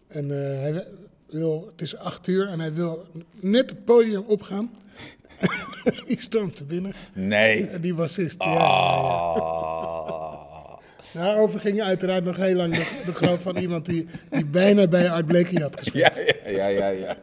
[0.07, 0.87] En hij
[1.29, 3.05] wil, het is acht uur en hij wil
[3.39, 4.71] net het podium opgaan.
[6.07, 6.93] die stormt te binnen.
[7.13, 7.79] Nee.
[7.79, 10.05] Die bassist, ja.
[11.13, 15.11] Daarover ging uiteraard nog heel lang de, de grap van iemand die, die bijna bij
[15.11, 16.15] Art Blakey had gespeeld.
[16.15, 17.15] Ja, ja, ja, ja.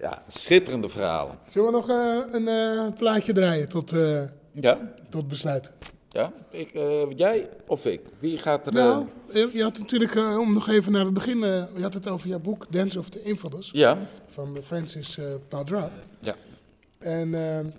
[0.00, 1.38] ja, schitterende verhalen.
[1.48, 4.22] Zullen we nog uh, een uh, plaatje draaien tot, uh,
[4.52, 4.78] ja?
[5.10, 5.70] tot besluit?
[6.14, 6.70] Ja, ik,
[7.16, 8.00] jij of ik?
[8.18, 8.72] Wie gaat er...
[8.72, 9.06] Nou,
[9.52, 12.66] je had natuurlijk, om nog even naar het begin, je had het over jouw boek
[12.70, 13.70] Dance of the Infidels.
[13.72, 13.98] Ja.
[14.26, 15.90] Van Francis Padra.
[16.20, 16.34] Ja.
[16.98, 17.74] En